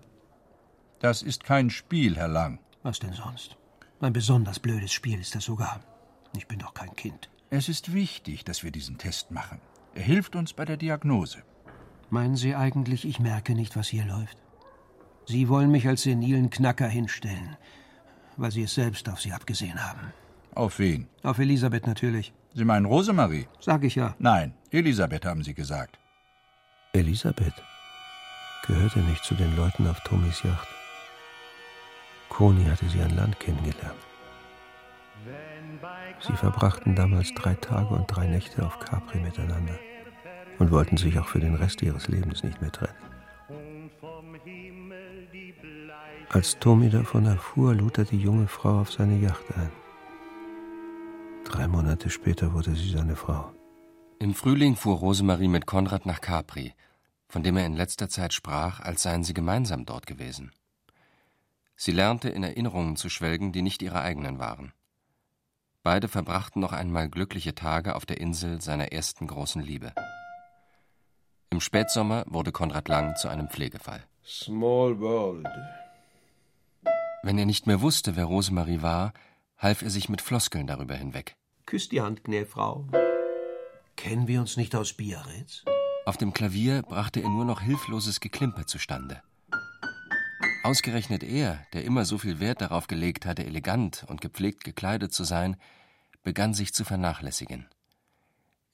Das 1.00 1.22
ist 1.22 1.44
kein 1.44 1.70
Spiel, 1.70 2.16
Herr 2.16 2.28
Lang. 2.28 2.58
Was 2.88 3.00
denn 3.00 3.12
sonst? 3.12 3.54
Ein 4.00 4.14
besonders 4.14 4.58
blödes 4.58 4.92
Spiel 4.94 5.20
ist 5.20 5.34
das 5.34 5.44
sogar. 5.44 5.80
Ich 6.34 6.46
bin 6.46 6.58
doch 6.58 6.72
kein 6.72 6.96
Kind. 6.96 7.28
Es 7.50 7.68
ist 7.68 7.92
wichtig, 7.92 8.46
dass 8.46 8.64
wir 8.64 8.70
diesen 8.70 8.96
Test 8.96 9.30
machen. 9.30 9.60
Er 9.94 10.04
hilft 10.04 10.34
uns 10.34 10.54
bei 10.54 10.64
der 10.64 10.78
Diagnose. 10.78 11.42
Meinen 12.08 12.36
Sie 12.36 12.54
eigentlich, 12.54 13.06
ich 13.06 13.20
merke 13.20 13.54
nicht, 13.54 13.76
was 13.76 13.88
hier 13.88 14.06
läuft? 14.06 14.38
Sie 15.26 15.50
wollen 15.50 15.70
mich 15.70 15.86
als 15.86 16.04
senilen 16.04 16.48
Knacker 16.48 16.88
hinstellen, 16.88 17.58
weil 18.38 18.52
Sie 18.52 18.62
es 18.62 18.72
selbst 18.72 19.06
auf 19.10 19.20
Sie 19.20 19.34
abgesehen 19.34 19.84
haben. 19.84 20.14
Auf 20.54 20.78
wen? 20.78 21.08
Auf 21.22 21.38
Elisabeth 21.38 21.86
natürlich. 21.86 22.32
Sie 22.54 22.64
meinen 22.64 22.86
Rosemarie? 22.86 23.48
Sag 23.60 23.84
ich 23.84 23.96
ja. 23.96 24.14
Nein, 24.18 24.54
Elisabeth 24.70 25.26
haben 25.26 25.42
Sie 25.44 25.52
gesagt. 25.52 25.98
Elisabeth 26.94 27.62
gehörte 28.66 29.00
nicht 29.00 29.24
zu 29.24 29.34
den 29.34 29.54
Leuten 29.56 29.86
auf 29.86 30.00
Tomis 30.04 30.42
Yacht. 30.42 30.77
Koni 32.28 32.64
hatte 32.64 32.88
sie 32.88 33.00
an 33.00 33.16
Land 33.16 33.40
kennengelernt. 33.40 33.98
Sie 36.20 36.32
verbrachten 36.34 36.94
damals 36.94 37.32
drei 37.34 37.54
Tage 37.54 37.94
und 37.94 38.06
drei 38.06 38.26
Nächte 38.26 38.64
auf 38.64 38.78
Capri 38.80 39.18
miteinander 39.18 39.78
und 40.58 40.70
wollten 40.70 40.96
sich 40.96 41.18
auch 41.18 41.28
für 41.28 41.40
den 41.40 41.54
Rest 41.54 41.82
ihres 41.82 42.08
Lebens 42.08 42.42
nicht 42.42 42.60
mehr 42.60 42.72
trennen. 42.72 42.94
Als 46.30 46.58
Tommy 46.58 46.90
davon 46.90 47.26
erfuhr, 47.26 47.74
lud 47.74 47.98
er 47.98 48.04
die 48.04 48.18
junge 48.20 48.48
Frau 48.48 48.80
auf 48.80 48.92
seine 48.92 49.18
Yacht 49.18 49.44
ein. 49.56 49.70
Drei 51.44 51.66
Monate 51.66 52.10
später 52.10 52.52
wurde 52.52 52.74
sie 52.74 52.90
seine 52.90 53.16
Frau. 53.16 53.50
Im 54.18 54.34
Frühling 54.34 54.76
fuhr 54.76 54.96
Rosemarie 54.96 55.48
mit 55.48 55.64
Konrad 55.64 56.04
nach 56.04 56.20
Capri, 56.20 56.74
von 57.28 57.42
dem 57.42 57.56
er 57.56 57.64
in 57.64 57.76
letzter 57.76 58.08
Zeit 58.08 58.34
sprach, 58.34 58.80
als 58.80 59.02
seien 59.02 59.24
sie 59.24 59.32
gemeinsam 59.32 59.86
dort 59.86 60.06
gewesen. 60.06 60.52
Sie 61.80 61.92
lernte 61.92 62.28
in 62.28 62.42
Erinnerungen 62.42 62.96
zu 62.96 63.08
schwelgen, 63.08 63.52
die 63.52 63.62
nicht 63.62 63.82
ihre 63.82 64.00
eigenen 64.00 64.40
waren. 64.40 64.72
Beide 65.84 66.08
verbrachten 66.08 66.60
noch 66.60 66.72
einmal 66.72 67.08
glückliche 67.08 67.54
Tage 67.54 67.94
auf 67.94 68.04
der 68.04 68.20
Insel 68.20 68.60
seiner 68.60 68.90
ersten 68.90 69.28
großen 69.28 69.62
Liebe. 69.62 69.94
Im 71.50 71.60
Spätsommer 71.60 72.24
wurde 72.26 72.50
Konrad 72.50 72.88
Lang 72.88 73.14
zu 73.14 73.28
einem 73.28 73.48
Pflegefall. 73.48 74.02
Small 74.26 74.98
world. 74.98 75.46
Wenn 77.22 77.38
er 77.38 77.46
nicht 77.46 77.68
mehr 77.68 77.80
wusste, 77.80 78.16
wer 78.16 78.24
Rosemarie 78.24 78.82
war, 78.82 79.12
half 79.56 79.82
er 79.82 79.90
sich 79.90 80.08
mit 80.08 80.20
Floskeln 80.20 80.66
darüber 80.66 80.96
hinweg. 80.96 81.36
Küss 81.64 81.88
die 81.88 82.00
Hand, 82.00 82.24
Gnäfrau. 82.24 82.88
Kennen 83.94 84.26
wir 84.26 84.40
uns 84.40 84.56
nicht 84.56 84.74
aus 84.74 84.94
Biarritz? 84.94 85.64
Auf 86.06 86.16
dem 86.16 86.32
Klavier 86.32 86.82
brachte 86.82 87.20
er 87.20 87.28
nur 87.28 87.44
noch 87.44 87.60
hilfloses 87.60 88.18
Geklimper 88.18 88.66
zustande. 88.66 89.22
Ausgerechnet 90.62 91.22
er, 91.22 91.64
der 91.72 91.84
immer 91.84 92.04
so 92.04 92.18
viel 92.18 92.40
Wert 92.40 92.60
darauf 92.60 92.88
gelegt 92.88 93.26
hatte, 93.26 93.44
elegant 93.44 94.04
und 94.08 94.20
gepflegt 94.20 94.64
gekleidet 94.64 95.12
zu 95.12 95.24
sein, 95.24 95.56
begann 96.22 96.52
sich 96.52 96.74
zu 96.74 96.84
vernachlässigen. 96.84 97.66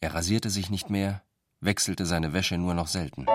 Er 0.01 0.15
rasierte 0.15 0.51
sich 0.51 0.71
nicht 0.71 0.91
mehr, 0.91 1.23
wechselte 1.61 2.07
seine 2.07 2.33
Wäsche 2.33 2.59
nur 2.59 2.75
noch 2.75 2.89
selten. 2.89 3.27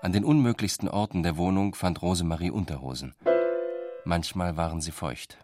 An 0.00 0.12
den 0.12 0.24
unmöglichsten 0.24 0.88
Orten 0.88 1.22
der 1.22 1.36
Wohnung 1.36 1.74
fand 1.74 2.02
Rosemarie 2.02 2.50
Unterhosen. 2.50 3.14
Manchmal 4.04 4.56
waren 4.56 4.80
sie 4.80 4.90
feucht. 4.90 5.38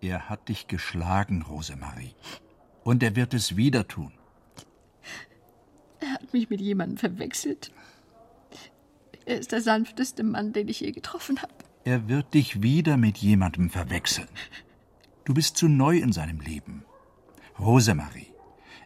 Er 0.00 0.28
hat 0.28 0.48
dich 0.48 0.68
geschlagen, 0.68 1.42
Rosemarie. 1.42 2.14
Und 2.84 3.02
er 3.02 3.16
wird 3.16 3.34
es 3.34 3.56
wieder 3.56 3.88
tun. 3.88 4.12
Er 6.00 6.14
hat 6.14 6.32
mich 6.32 6.50
mit 6.50 6.60
jemandem 6.60 6.98
verwechselt. 6.98 7.72
Er 9.24 9.38
ist 9.38 9.52
der 9.52 9.60
sanfteste 9.60 10.22
Mann, 10.22 10.52
den 10.52 10.68
ich 10.68 10.80
je 10.80 10.92
getroffen 10.92 11.40
habe. 11.40 11.52
Er 11.84 12.08
wird 12.08 12.34
dich 12.34 12.62
wieder 12.62 12.96
mit 12.96 13.18
jemandem 13.18 13.70
verwechseln. 13.70 14.28
Du 15.24 15.34
bist 15.34 15.56
zu 15.56 15.68
neu 15.68 15.98
in 15.98 16.12
seinem 16.12 16.40
Leben. 16.40 16.84
Rosemarie, 17.58 18.32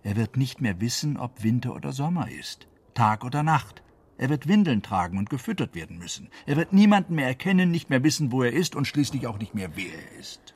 er 0.03 0.16
wird 0.16 0.37
nicht 0.37 0.61
mehr 0.61 0.81
wissen, 0.81 1.16
ob 1.16 1.42
Winter 1.42 1.75
oder 1.75 1.92
Sommer 1.92 2.31
ist, 2.31 2.68
Tag 2.94 3.25
oder 3.25 3.42
Nacht. 3.42 3.83
Er 4.18 4.31
wird 4.31 4.49
Windeln 4.49 4.83
tragen 4.83 5.18
und 5.18 5.29
gefüttert 5.29 5.75
werden 5.75 5.99
müssen. 5.99 6.29
Er 6.46 6.57
wird 6.57 6.72
niemanden 6.72 7.14
mehr 7.14 7.27
erkennen, 7.27 7.70
nicht 7.70 7.90
mehr 7.90 8.03
wissen, 8.03 8.33
wo 8.33 8.42
er 8.42 8.53
ist 8.53 8.75
und 8.75 8.87
schließlich 8.87 9.27
auch 9.27 9.38
nicht 9.38 9.55
mehr, 9.55 9.77
wer 9.77 9.92
er 9.92 10.18
ist. 10.18 10.55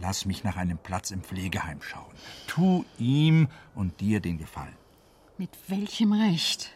Lass 0.00 0.26
mich 0.26 0.44
nach 0.44 0.56
einem 0.56 0.78
Platz 0.78 1.10
im 1.10 1.22
Pflegeheim 1.22 1.80
schauen. 1.80 2.14
Tu 2.46 2.84
ihm 2.98 3.48
und 3.74 4.00
dir 4.00 4.20
den 4.20 4.38
Gefallen. 4.38 4.76
Mit 5.38 5.50
welchem 5.68 6.12
Recht? 6.12 6.72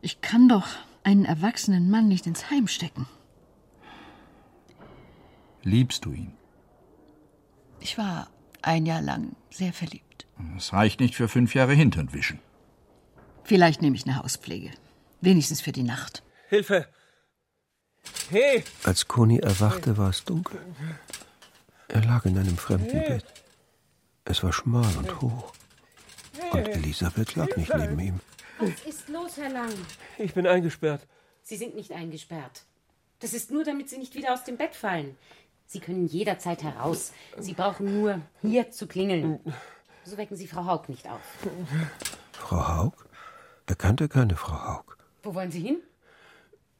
Ich 0.00 0.20
kann 0.20 0.48
doch 0.48 0.66
einen 1.02 1.24
erwachsenen 1.24 1.90
Mann 1.90 2.08
nicht 2.08 2.26
ins 2.26 2.50
Heim 2.50 2.68
stecken. 2.68 3.06
Liebst 5.62 6.04
du 6.04 6.12
ihn? 6.12 6.32
Ich 7.80 7.98
war 7.98 8.28
ein 8.62 8.86
Jahr 8.86 9.02
lang 9.02 9.34
sehr 9.50 9.72
verliebt. 9.72 10.26
Das 10.54 10.72
reicht 10.72 11.00
nicht 11.00 11.14
für 11.14 11.28
fünf 11.28 11.54
Jahre 11.54 11.74
Hintern 11.74 12.12
wischen. 12.12 12.38
Vielleicht 13.44 13.82
nehme 13.82 13.96
ich 13.96 14.06
eine 14.06 14.16
Hauspflege. 14.16 14.70
Wenigstens 15.20 15.60
für 15.60 15.72
die 15.72 15.82
Nacht. 15.82 16.22
Hilfe! 16.48 16.86
Hey! 18.30 18.62
Als 18.84 19.08
Koni 19.08 19.38
erwachte, 19.38 19.96
war 19.96 20.10
es 20.10 20.24
dunkel. 20.24 20.60
Er 21.88 22.04
lag 22.04 22.24
in 22.24 22.38
einem 22.38 22.56
fremden 22.56 22.98
Bett. 22.98 23.24
Es 24.24 24.42
war 24.44 24.52
schmal 24.52 24.96
und 24.96 25.20
hoch. 25.20 25.52
Und 26.52 26.68
Elisabeth 26.68 27.34
lag 27.34 27.56
nicht 27.56 27.74
neben 27.74 27.98
ihm. 27.98 28.20
Was 28.58 28.84
ist 28.86 29.08
los, 29.08 29.36
Herr 29.36 29.50
Lang? 29.50 29.72
Ich 30.18 30.34
bin 30.34 30.46
eingesperrt. 30.46 31.06
Sie 31.42 31.56
sind 31.56 31.74
nicht 31.74 31.92
eingesperrt. 31.92 32.64
Das 33.20 33.32
ist 33.32 33.50
nur, 33.50 33.64
damit 33.64 33.88
Sie 33.88 33.98
nicht 33.98 34.14
wieder 34.14 34.32
aus 34.32 34.44
dem 34.44 34.56
Bett 34.56 34.74
fallen. 34.74 35.16
Sie 35.66 35.80
können 35.80 36.06
jederzeit 36.06 36.62
heraus. 36.62 37.12
Sie 37.38 37.52
brauchen 37.52 38.00
nur 38.00 38.20
hier 38.40 38.70
zu 38.70 38.86
klingeln. 38.86 39.40
So 40.04 40.16
wecken 40.16 40.36
Sie 40.36 40.46
Frau 40.46 40.64
Haug 40.64 40.88
nicht 40.88 41.08
auf. 41.08 41.20
Frau 42.32 42.68
Haug? 42.68 43.06
Er 43.66 43.76
kannte 43.76 44.08
keine 44.08 44.36
Frau 44.36 44.64
Haug. 44.64 44.96
Wo 45.22 45.34
wollen 45.34 45.50
Sie 45.50 45.60
hin? 45.60 45.82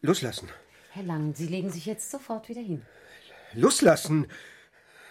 Loslassen. 0.00 0.48
Herr 0.90 1.02
Lang, 1.02 1.34
Sie 1.34 1.46
legen 1.46 1.70
sich 1.70 1.84
jetzt 1.86 2.10
sofort 2.10 2.48
wieder 2.48 2.62
hin. 2.62 2.84
Loslassen? 3.52 4.26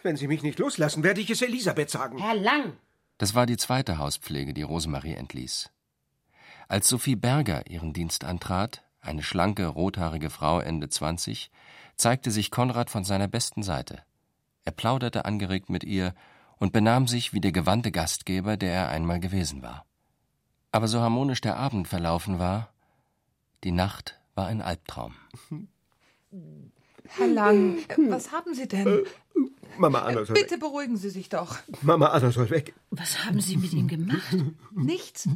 Wenn 0.01 0.17
Sie 0.17 0.27
mich 0.27 0.41
nicht 0.41 0.59
loslassen, 0.59 1.03
werde 1.03 1.21
ich 1.21 1.29
es 1.29 1.41
Elisabeth 1.41 1.89
sagen. 1.89 2.17
Herr 2.17 2.35
Lang! 2.35 2.73
Das 3.17 3.35
war 3.35 3.45
die 3.45 3.57
zweite 3.57 3.97
Hauspflege, 3.97 4.53
die 4.53 4.61
Rosemarie 4.63 5.13
entließ. 5.15 5.69
Als 6.67 6.89
Sophie 6.89 7.15
Berger 7.15 7.69
ihren 7.69 7.93
Dienst 7.93 8.25
antrat, 8.25 8.83
eine 8.99 9.23
schlanke, 9.23 9.67
rothaarige 9.67 10.29
Frau 10.29 10.59
Ende 10.59 10.89
20, 10.89 11.49
zeigte 11.95 12.29
sich 12.29 12.51
Konrad 12.51 12.89
von 12.89 13.05
seiner 13.05 13.27
besten 13.27 13.63
Seite. 13.63 14.03
Er 14.65 14.73
plauderte 14.73 15.23
angeregt 15.25 15.69
mit 15.69 15.83
ihr 15.85 16.13
und 16.57 16.73
benahm 16.73 17.07
sich 17.07 17.31
wie 17.31 17.39
der 17.39 17.53
gewandte 17.53 17.91
Gastgeber, 17.91 18.57
der 18.57 18.73
er 18.73 18.89
einmal 18.89 19.19
gewesen 19.19 19.61
war. 19.61 19.85
Aber 20.71 20.89
so 20.89 20.99
harmonisch 20.99 21.39
der 21.39 21.55
Abend 21.55 21.87
verlaufen 21.87 22.37
war, 22.37 22.69
die 23.63 23.71
Nacht 23.71 24.19
war 24.35 24.47
ein 24.47 24.61
Albtraum. 24.61 25.15
Herr 27.05 27.27
Lang, 27.27 27.77
was 28.09 28.33
haben 28.33 28.53
Sie 28.53 28.67
denn? 28.67 29.05
Mama 29.77 29.99
Anna 29.99 30.25
soll 30.25 30.33
Bitte 30.33 30.55
weg. 30.55 30.59
beruhigen 30.59 30.97
Sie 30.97 31.09
sich 31.09 31.29
doch. 31.29 31.57
Mama 31.81 32.07
Anna 32.07 32.31
soll 32.31 32.49
weg. 32.49 32.73
Was 32.89 33.23
haben 33.23 33.39
Sie 33.39 33.55
mit 33.55 33.71
ihm 33.71 33.87
gemacht? 33.87 34.35
Nichts. 34.75 35.29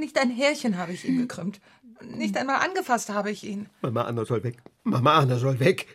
Nicht 0.00 0.18
ein 0.18 0.30
Härchen 0.30 0.78
habe 0.78 0.92
ich 0.94 1.04
ihm 1.04 1.18
gekrümmt. 1.18 1.60
Nicht 2.02 2.34
einmal 2.38 2.56
angefasst 2.56 3.10
habe 3.10 3.30
ich 3.30 3.44
ihn. 3.44 3.68
Mama 3.82 4.04
Anna 4.04 4.24
soll 4.24 4.42
weg. 4.42 4.62
Mama 4.82 5.18
Anna 5.18 5.36
soll 5.38 5.60
weg. 5.60 5.86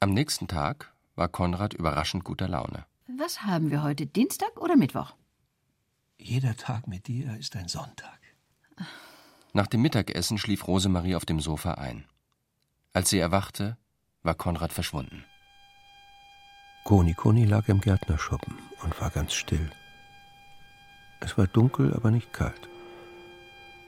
Am 0.00 0.12
nächsten 0.12 0.48
Tag 0.48 0.92
war 1.14 1.28
Konrad 1.28 1.72
überraschend 1.72 2.24
guter 2.24 2.48
Laune. 2.48 2.84
Was 3.06 3.42
haben 3.42 3.70
wir 3.70 3.84
heute? 3.84 4.04
Dienstag 4.06 4.60
oder 4.60 4.76
Mittwoch? 4.76 5.14
Jeder 6.18 6.56
Tag 6.56 6.88
mit 6.88 7.06
dir 7.06 7.36
ist 7.38 7.54
ein 7.54 7.68
Sonntag. 7.68 8.18
Nach 9.52 9.68
dem 9.68 9.82
Mittagessen 9.82 10.38
schlief 10.38 10.66
Rosemarie 10.66 11.14
auf 11.14 11.24
dem 11.24 11.38
Sofa 11.38 11.74
ein. 11.74 12.04
Als 12.92 13.10
sie 13.10 13.20
erwachte, 13.20 13.76
war 14.24 14.34
Konrad 14.34 14.72
verschwunden. 14.72 15.24
Koni 16.84 17.14
Koni 17.14 17.44
lag 17.44 17.68
im 17.68 17.80
Gärtnerschuppen 17.80 18.58
und 18.82 19.00
war 19.00 19.10
ganz 19.10 19.34
still. 19.34 19.70
Es 21.20 21.38
war 21.38 21.46
dunkel, 21.46 21.94
aber 21.94 22.10
nicht 22.10 22.32
kalt. 22.32 22.71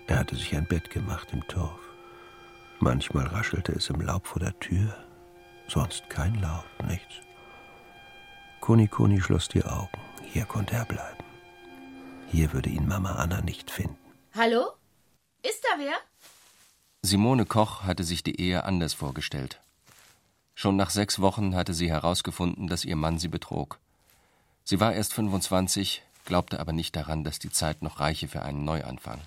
Er 0.06 0.18
hatte 0.18 0.36
sich 0.36 0.54
ein 0.54 0.66
Bett 0.66 0.90
gemacht 0.90 1.28
im 1.32 1.46
Torf. 1.48 1.80
Manchmal 2.80 3.26
raschelte 3.26 3.72
es 3.72 3.88
im 3.88 4.00
Laub 4.00 4.26
vor 4.26 4.40
der 4.40 4.58
Tür, 4.60 4.94
sonst 5.68 6.08
kein 6.10 6.34
Laut, 6.34 6.66
nichts. 6.86 7.14
Koni 8.60 8.88
Koni 8.88 9.20
schloss 9.20 9.48
die 9.48 9.64
Augen. 9.64 9.98
Hier 10.22 10.44
konnte 10.44 10.74
er 10.74 10.84
bleiben. 10.84 11.24
Hier 12.30 12.52
würde 12.52 12.70
ihn 12.70 12.88
Mama 12.88 13.12
Anna 13.12 13.40
nicht 13.40 13.70
finden. 13.70 13.96
Hallo? 14.34 14.72
Ist 15.42 15.64
da 15.64 15.78
wer? 15.78 15.94
Simone 17.02 17.44
Koch 17.44 17.82
hatte 17.82 18.02
sich 18.02 18.22
die 18.22 18.40
Ehe 18.40 18.64
anders 18.64 18.94
vorgestellt. 18.94 19.60
Schon 20.54 20.76
nach 20.76 20.90
sechs 20.90 21.20
Wochen 21.20 21.54
hatte 21.54 21.74
sie 21.74 21.90
herausgefunden, 21.90 22.66
dass 22.66 22.84
ihr 22.84 22.96
Mann 22.96 23.18
sie 23.18 23.28
betrog. 23.28 23.78
Sie 24.64 24.80
war 24.80 24.94
erst 24.94 25.12
25, 25.12 26.02
glaubte 26.24 26.60
aber 26.60 26.72
nicht 26.72 26.96
daran, 26.96 27.24
dass 27.24 27.38
die 27.38 27.50
Zeit 27.50 27.82
noch 27.82 28.00
reiche 28.00 28.28
für 28.28 28.42
einen 28.42 28.64
Neuanfang. 28.64 29.20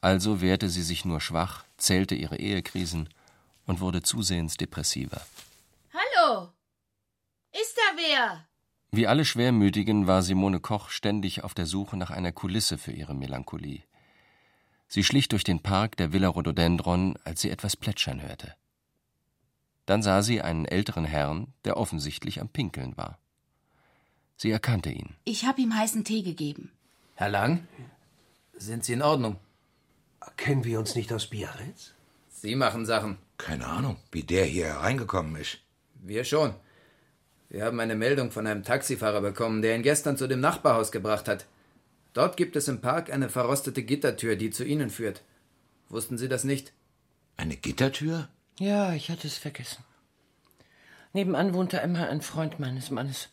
Also 0.00 0.40
wehrte 0.40 0.68
sie 0.68 0.82
sich 0.82 1.04
nur 1.04 1.20
schwach, 1.20 1.64
zählte 1.76 2.14
ihre 2.14 2.36
Ehekrisen 2.36 3.08
und 3.66 3.80
wurde 3.80 4.02
zusehends 4.02 4.56
depressiver. 4.56 5.26
Hallo? 5.92 6.48
Ist 7.52 7.76
da 7.76 7.96
wer? 7.96 8.46
Wie 8.92 9.06
alle 9.06 9.24
Schwermütigen 9.24 10.06
war 10.06 10.22
Simone 10.22 10.60
Koch 10.60 10.90
ständig 10.90 11.42
auf 11.44 11.54
der 11.54 11.66
Suche 11.66 11.96
nach 11.96 12.10
einer 12.10 12.32
Kulisse 12.32 12.78
für 12.78 12.92
ihre 12.92 13.14
Melancholie. 13.14 13.82
Sie 14.88 15.02
schlich 15.02 15.28
durch 15.28 15.42
den 15.42 15.60
Park 15.60 15.96
der 15.96 16.12
Villa 16.12 16.28
Rhododendron, 16.28 17.18
als 17.24 17.40
sie 17.40 17.50
etwas 17.50 17.76
plätschern 17.76 18.22
hörte. 18.22 18.54
Dann 19.84 20.02
sah 20.02 20.22
sie 20.22 20.42
einen 20.42 20.64
älteren 20.64 21.04
Herrn, 21.04 21.52
der 21.64 21.76
offensichtlich 21.76 22.40
am 22.40 22.48
Pinkeln 22.48 22.96
war. 22.96 23.18
Sie 24.36 24.50
erkannte 24.50 24.90
ihn. 24.90 25.14
Ich 25.24 25.46
habe 25.46 25.60
ihm 25.60 25.74
heißen 25.74 26.04
Tee 26.04 26.22
gegeben. 26.22 26.72
Herr 27.14 27.30
Lang, 27.30 27.66
sind 28.56 28.84
Sie 28.84 28.92
in 28.92 29.02
Ordnung? 29.02 29.38
Kennen 30.36 30.64
wir 30.64 30.78
uns 30.78 30.94
nicht 30.94 31.12
aus 31.12 31.26
Biarritz? 31.26 31.92
Sie 32.28 32.54
machen 32.54 32.86
Sachen. 32.86 33.18
Keine 33.38 33.66
Ahnung, 33.66 33.96
wie 34.12 34.22
der 34.22 34.44
hier 34.44 34.66
hereingekommen 34.66 35.36
ist. 35.36 35.58
Wir 35.94 36.24
schon. 36.24 36.54
Wir 37.48 37.64
haben 37.64 37.80
eine 37.80 37.94
Meldung 37.94 38.30
von 38.30 38.46
einem 38.46 38.64
Taxifahrer 38.64 39.20
bekommen, 39.20 39.62
der 39.62 39.76
ihn 39.76 39.82
gestern 39.82 40.16
zu 40.16 40.26
dem 40.26 40.40
Nachbarhaus 40.40 40.92
gebracht 40.92 41.28
hat. 41.28 41.46
Dort 42.12 42.36
gibt 42.36 42.56
es 42.56 42.68
im 42.68 42.80
Park 42.80 43.12
eine 43.12 43.28
verrostete 43.28 43.82
Gittertür, 43.82 44.36
die 44.36 44.50
zu 44.50 44.64
Ihnen 44.64 44.90
führt. 44.90 45.22
Wussten 45.88 46.18
Sie 46.18 46.28
das 46.28 46.44
nicht? 46.44 46.72
Eine 47.36 47.56
Gittertür? 47.56 48.28
Ja, 48.58 48.94
ich 48.94 49.10
hatte 49.10 49.26
es 49.26 49.36
vergessen. 49.36 49.84
Nebenan 51.12 51.54
wohnte 51.54 51.80
einmal 51.80 52.08
ein 52.08 52.22
Freund 52.22 52.58
meines 52.58 52.90
Mannes. 52.90 53.28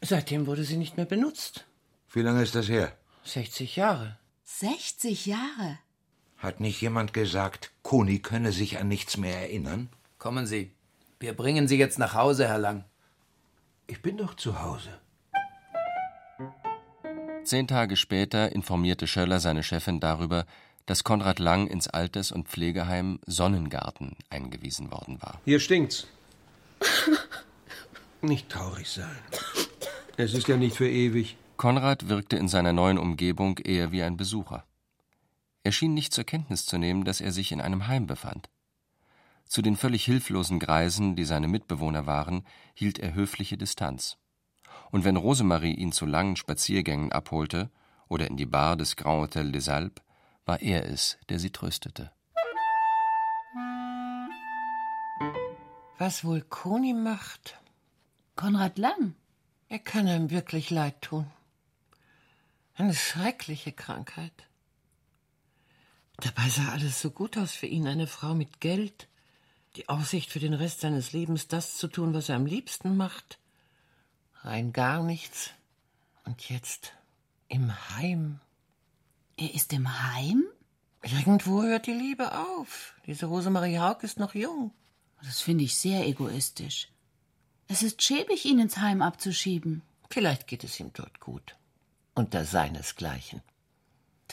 Seitdem 0.00 0.46
wurde 0.46 0.64
sie 0.64 0.76
nicht 0.76 0.96
mehr 0.96 1.06
benutzt. 1.06 1.64
Wie 2.12 2.20
lange 2.20 2.42
ist 2.42 2.54
das 2.54 2.68
her? 2.68 2.96
60 3.24 3.76
Jahre. 3.76 4.18
60 4.44 5.26
Jahre? 5.26 5.78
Hat 6.44 6.60
nicht 6.60 6.78
jemand 6.82 7.14
gesagt, 7.14 7.70
Koni 7.82 8.18
könne 8.18 8.52
sich 8.52 8.78
an 8.78 8.86
nichts 8.86 9.16
mehr 9.16 9.34
erinnern? 9.34 9.88
Kommen 10.18 10.46
Sie. 10.46 10.72
Wir 11.18 11.32
bringen 11.32 11.68
Sie 11.68 11.78
jetzt 11.78 11.98
nach 11.98 12.12
Hause, 12.12 12.46
Herr 12.46 12.58
Lang. 12.58 12.84
Ich 13.86 14.02
bin 14.02 14.18
doch 14.18 14.34
zu 14.34 14.60
Hause. 14.60 14.90
Zehn 17.44 17.66
Tage 17.66 17.96
später 17.96 18.52
informierte 18.52 19.06
Schöller 19.06 19.40
seine 19.40 19.62
Chefin 19.62 20.00
darüber, 20.00 20.44
dass 20.84 21.02
Konrad 21.02 21.38
Lang 21.38 21.66
ins 21.66 21.88
Alters- 21.88 22.30
und 22.30 22.46
Pflegeheim 22.46 23.20
Sonnengarten 23.24 24.14
eingewiesen 24.28 24.90
worden 24.90 25.22
war. 25.22 25.40
Hier 25.46 25.60
stinkt's. 25.60 26.06
Nicht 28.20 28.50
traurig 28.50 28.90
sein. 28.90 29.16
Es 30.18 30.34
ist 30.34 30.46
ja 30.48 30.58
nicht 30.58 30.76
für 30.76 30.90
ewig. 30.90 31.38
Konrad 31.56 32.10
wirkte 32.10 32.36
in 32.36 32.48
seiner 32.48 32.74
neuen 32.74 32.98
Umgebung 32.98 33.56
eher 33.58 33.92
wie 33.92 34.02
ein 34.02 34.18
Besucher. 34.18 34.64
Er 35.64 35.72
schien 35.72 35.94
nicht 35.94 36.12
zur 36.12 36.24
Kenntnis 36.24 36.66
zu 36.66 36.76
nehmen, 36.76 37.04
dass 37.04 37.22
er 37.22 37.32
sich 37.32 37.50
in 37.50 37.62
einem 37.62 37.88
Heim 37.88 38.06
befand. 38.06 38.50
Zu 39.46 39.62
den 39.62 39.76
völlig 39.76 40.04
hilflosen 40.04 40.58
Greisen, 40.58 41.16
die 41.16 41.24
seine 41.24 41.48
Mitbewohner 41.48 42.06
waren, 42.06 42.46
hielt 42.74 42.98
er 42.98 43.14
höfliche 43.14 43.56
Distanz. 43.56 44.18
Und 44.90 45.04
wenn 45.04 45.16
Rosemarie 45.16 45.74
ihn 45.74 45.90
zu 45.90 46.04
langen 46.04 46.36
Spaziergängen 46.36 47.12
abholte 47.12 47.70
oder 48.08 48.28
in 48.28 48.36
die 48.36 48.46
Bar 48.46 48.76
des 48.76 48.96
Grand 48.96 49.22
Hotel 49.22 49.52
des 49.52 49.70
Alpes, 49.70 50.04
war 50.44 50.60
er 50.60 50.86
es, 50.86 51.18
der 51.30 51.38
sie 51.38 51.50
tröstete. 51.50 52.12
Was 55.96 56.24
wohl 56.24 56.42
Koni 56.42 56.92
macht? 56.92 57.58
Konrad 58.36 58.76
Lang. 58.76 59.14
Er 59.68 59.78
kann 59.78 60.08
einem 60.08 60.30
wirklich 60.30 60.68
leid 60.68 61.00
tun. 61.00 61.26
Eine 62.74 62.92
schreckliche 62.92 63.72
Krankheit. 63.72 64.46
Dabei 66.18 66.48
sah 66.48 66.72
alles 66.72 67.00
so 67.00 67.10
gut 67.10 67.36
aus 67.36 67.52
für 67.52 67.66
ihn, 67.66 67.86
eine 67.86 68.06
Frau 68.06 68.34
mit 68.34 68.60
Geld, 68.60 69.08
die 69.76 69.88
Aussicht 69.88 70.30
für 70.30 70.38
den 70.38 70.54
Rest 70.54 70.80
seines 70.80 71.12
Lebens 71.12 71.48
das 71.48 71.76
zu 71.76 71.88
tun, 71.88 72.14
was 72.14 72.28
er 72.28 72.36
am 72.36 72.46
liebsten 72.46 72.96
macht. 72.96 73.38
Rein 74.42 74.72
gar 74.72 75.02
nichts. 75.02 75.50
Und 76.24 76.48
jetzt 76.48 76.92
im 77.48 77.72
Heim. 77.90 78.40
Er 79.36 79.52
ist 79.54 79.72
im 79.72 80.02
Heim? 80.02 80.44
Irgendwo 81.02 81.62
hört 81.62 81.86
die 81.86 81.92
Liebe 81.92 82.32
auf. 82.38 82.94
Diese 83.06 83.26
Rosemarie 83.26 83.78
Haug 83.78 84.02
ist 84.02 84.18
noch 84.18 84.34
jung. 84.34 84.72
Das 85.22 85.40
finde 85.40 85.64
ich 85.64 85.76
sehr 85.76 86.06
egoistisch. 86.06 86.88
Es 87.66 87.82
ist 87.82 88.02
schäbig, 88.02 88.44
ihn 88.44 88.58
ins 88.58 88.78
Heim 88.78 89.02
abzuschieben. 89.02 89.82
Vielleicht 90.10 90.46
geht 90.46 90.64
es 90.64 90.78
ihm 90.80 90.92
dort 90.92 91.20
gut. 91.20 91.56
Unter 92.14 92.44
seinesgleichen. 92.44 93.42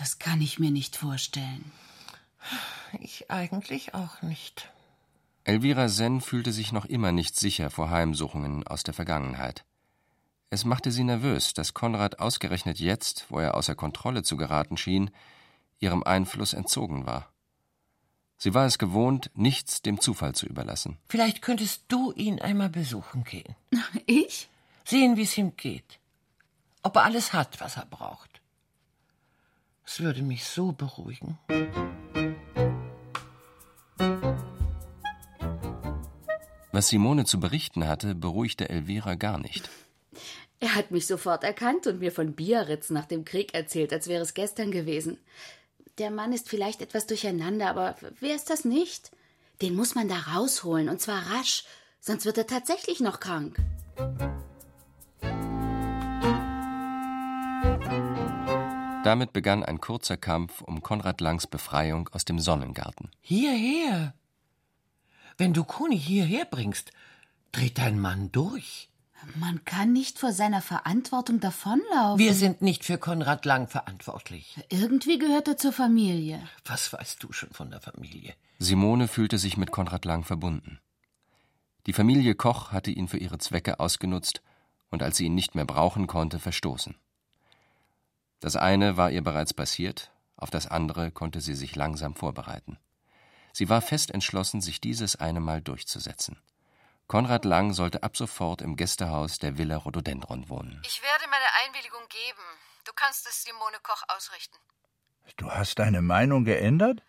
Das 0.02 0.18
kann 0.18 0.42
ich 0.42 0.58
mir 0.58 0.72
nicht 0.72 0.96
vorstellen. 0.96 1.72
Ich 3.02 3.30
eigentlich 3.30 3.94
auch 3.94 4.24
nicht. 4.24 4.68
Elvira 5.44 5.90
Senn 5.90 6.22
fühlte 6.22 6.52
sich 6.52 6.72
noch 6.72 6.86
immer 6.86 7.12
nicht 7.12 7.36
sicher 7.36 7.70
vor 7.70 7.92
Heimsuchungen 7.92 8.66
aus 8.66 8.82
der 8.82 8.96
Vergangenheit. 8.96 9.64
Es 10.50 10.66
machte 10.66 10.92
sie 10.92 11.04
nervös, 11.04 11.54
dass 11.54 11.76
Konrad 11.76 12.18
ausgerechnet 12.20 12.80
jetzt, 12.80 13.28
wo 13.30 13.38
er 13.38 13.54
außer 13.54 13.76
Kontrolle 13.76 14.24
zu 14.24 14.38
geraten 14.38 14.76
schien, 14.76 15.12
ihrem 15.80 16.02
Einfluss 16.02 16.54
entzogen 16.54 17.06
war. 17.06 17.32
Sie 18.40 18.56
war 18.56 18.66
es 18.66 18.80
gewohnt, 18.80 19.30
nichts 19.36 19.84
dem 19.84 20.02
Zufall 20.02 20.34
zu 20.34 20.48
überlassen. 20.48 20.98
Vielleicht 21.10 21.44
könntest 21.44 21.84
du 21.90 22.12
ihn 22.14 22.42
einmal 22.42 22.70
besuchen 22.70 23.24
gehen. 23.24 23.56
Ich? 24.08 24.50
Sehen, 24.84 25.16
wie 25.16 25.22
es 25.22 25.38
ihm 25.38 25.56
geht. 25.58 26.00
Ob 26.82 26.96
er 26.96 27.04
alles 27.04 27.34
hat, 27.34 27.62
was 27.62 27.78
er 27.78 27.86
braucht. 27.86 28.31
Es 29.86 30.00
würde 30.00 30.22
mich 30.22 30.44
so 30.46 30.72
beruhigen. 30.72 31.38
Was 36.72 36.88
Simone 36.88 37.26
zu 37.26 37.40
berichten 37.40 37.88
hatte, 37.88 38.16
beruhigte 38.16 38.70
Elvira 38.70 39.16
gar 39.16 39.38
nicht. 39.38 39.70
Er 40.60 40.76
hat 40.76 40.92
mich 40.92 41.08
sofort 41.08 41.44
erkannt 41.44 41.88
und 41.88 42.00
mir 42.00 42.12
von 42.12 42.34
Biarritz 42.34 42.90
nach 42.92 43.06
dem 43.06 43.26
Krieg 43.26 43.54
erzählt, 43.54 43.92
als 43.92 44.08
wäre 44.08 44.22
es 44.22 44.34
gestern 44.34 44.72
gewesen. 44.72 45.18
Der 45.98 46.12
Mann 46.12 46.34
ist 46.34 46.50
vielleicht 46.50 46.82
etwas 46.82 47.08
durcheinander, 47.08 47.70
aber 47.70 47.96
wer 48.20 48.36
ist 48.36 48.50
das 48.50 48.64
nicht? 48.64 49.12
Den 49.62 49.76
muss 49.76 49.96
man 49.96 50.08
da 50.08 50.18
rausholen, 50.18 50.90
und 50.90 51.02
zwar 51.02 51.22
rasch, 51.32 51.66
sonst 52.00 52.26
wird 52.26 52.38
er 52.38 52.48
tatsächlich 52.48 53.00
noch 53.00 53.20
krank. 53.20 53.58
Damit 59.04 59.34
begann 59.34 59.64
ein 59.64 59.82
kurzer 59.82 60.16
Kampf 60.16 60.62
um 60.62 60.82
Konrad 60.82 61.22
Langs 61.22 61.48
Befreiung 61.48 62.10
aus 62.10 62.24
dem 62.24 62.40
Sonnengarten. 62.40 63.10
Hierher! 63.22 64.14
Wenn 65.38 65.54
du 65.54 65.64
Kuni 65.64 65.98
hierher 65.98 66.46
bringst, 66.46 66.92
dreht 67.52 67.80
dein 67.80 68.00
Mann 68.00 68.32
durch. 68.32 68.90
Man 69.36 69.64
kann 69.66 69.94
nicht 69.94 70.20
vor 70.20 70.32
seiner 70.34 70.62
Verantwortung 70.62 71.40
davonlaufen. 71.40 72.20
Wir 72.20 72.34
sind 72.34 72.62
nicht 72.62 72.86
für 72.86 72.98
Konrad 72.98 73.46
Lang 73.46 73.68
verantwortlich. 73.68 74.58
Irgendwie 74.70 75.20
gehört 75.20 75.48
er 75.48 75.58
zur 75.58 75.74
Familie. 75.74 76.42
Was 76.66 76.92
weißt 76.92 77.24
du 77.24 77.32
schon 77.32 77.52
von 77.52 77.70
der 77.70 77.82
Familie? 77.82 78.34
Simone 78.60 79.08
fühlte 79.08 79.38
sich 79.38 79.58
mit 79.58 79.72
Konrad 79.72 80.06
Lang 80.06 80.24
verbunden. 80.24 80.80
Die 81.88 81.94
Familie 81.94 82.36
Koch 82.36 82.72
hatte 82.72 82.92
ihn 82.92 83.08
für 83.08 83.18
ihre 83.18 83.40
Zwecke 83.40 83.80
ausgenutzt 83.80 84.42
und 84.90 85.02
als 85.02 85.18
sie 85.18 85.26
ihn 85.26 85.36
nicht 85.36 85.56
mehr 85.56 85.66
brauchen 85.66 86.06
konnte, 86.06 86.40
verstoßen. 86.40 86.96
Das 88.42 88.56
eine 88.56 88.98
war 88.98 89.12
ihr 89.12 89.24
bereits 89.24 89.54
passiert, 89.54 90.12
auf 90.36 90.50
das 90.50 90.68
andere 90.68 91.12
konnte 91.12 91.40
sie 91.42 91.54
sich 91.54 91.76
langsam 91.76 92.16
vorbereiten. 92.16 92.78
Sie 93.54 93.70
war 93.70 93.82
fest 93.82 94.12
entschlossen, 94.12 94.62
sich 94.62 94.82
dieses 94.82 95.16
eine 95.16 95.40
Mal 95.40 95.62
durchzusetzen. 95.62 96.42
Konrad 97.08 97.46
Lang 97.46 97.74
sollte 97.74 98.04
ab 98.04 98.18
sofort 98.18 98.62
im 98.62 98.76
Gästehaus 98.76 99.38
der 99.38 99.58
Villa 99.58 99.78
Rhododendron 99.78 100.50
wohnen. 100.50 100.82
Ich 100.86 101.02
werde 101.04 101.26
meine 101.30 101.46
Einwilligung 101.66 102.08
geben. 102.10 102.42
Du 102.86 102.94
kannst 102.96 103.28
es 103.28 103.44
Simone 103.44 103.78
Koch 103.84 104.02
ausrichten. 104.08 104.58
Du 105.38 105.52
hast 105.52 105.78
deine 105.78 106.02
Meinung 106.02 106.44
geändert? 106.46 107.04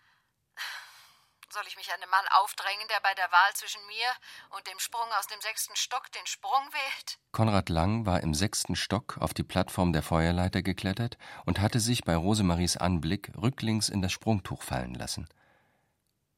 Soll 1.52 1.64
ich 1.68 1.76
mich 1.76 1.92
einem 1.92 2.08
Mann 2.08 2.24
aufdrängen, 2.40 2.88
der 2.88 3.02
bei 3.02 3.12
der 3.12 3.30
Wahl 3.30 3.52
zwischen 3.52 3.86
mir 3.86 4.08
und 4.56 4.66
dem 4.66 4.78
Sprung 4.78 5.04
aus 5.20 5.26
dem 5.26 5.38
sechsten 5.42 5.76
Stock 5.76 6.10
den 6.12 6.26
Sprung 6.26 6.62
wählt? 6.72 7.18
Konrad 7.30 7.68
Lang 7.68 8.06
war 8.06 8.22
im 8.22 8.32
sechsten 8.32 8.74
Stock 8.74 9.18
auf 9.20 9.34
die 9.34 9.42
Plattform 9.42 9.92
der 9.92 10.02
Feuerleiter 10.02 10.62
geklettert 10.62 11.18
und 11.44 11.60
hatte 11.60 11.78
sich 11.78 12.04
bei 12.04 12.16
Rosemaries 12.16 12.78
Anblick 12.78 13.32
rücklings 13.36 13.90
in 13.90 14.00
das 14.00 14.12
Sprungtuch 14.12 14.62
fallen 14.62 14.94
lassen. 14.94 15.28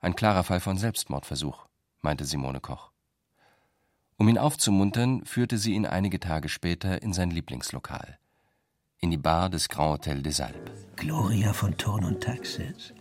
Ein 0.00 0.16
klarer 0.16 0.42
Fall 0.42 0.58
von 0.58 0.78
Selbstmordversuch, 0.78 1.64
meinte 2.00 2.24
Simone 2.24 2.60
Koch. 2.60 2.90
Um 4.16 4.28
ihn 4.28 4.38
aufzumuntern, 4.38 5.24
führte 5.24 5.58
sie 5.58 5.74
ihn 5.74 5.86
einige 5.86 6.18
Tage 6.18 6.48
später 6.48 7.02
in 7.02 7.12
sein 7.12 7.30
Lieblingslokal. 7.30 8.18
In 8.98 9.12
die 9.12 9.16
Bar 9.16 9.48
des 9.48 9.68
Grand 9.68 9.92
Hotel 9.92 10.24
des 10.24 10.40
Alpes. 10.40 10.86
Gloria 10.96 11.52
von 11.52 11.78
Thurn 11.78 12.02
und 12.02 12.20
Taxis 12.20 12.92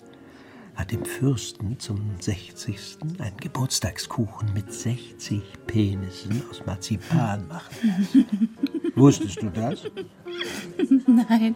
hat 0.75 0.91
dem 0.91 1.05
Fürsten 1.05 1.79
zum 1.79 2.19
60. 2.19 2.97
einen 3.19 3.37
Geburtstagskuchen 3.37 4.53
mit 4.53 4.73
60 4.73 5.41
Penissen 5.67 6.43
aus 6.49 6.65
Marzipan 6.65 7.47
machen 7.47 7.75
lassen. 7.87 8.49
Wusstest 8.95 9.41
du 9.41 9.49
das? 9.49 9.83
Nein, 11.07 11.55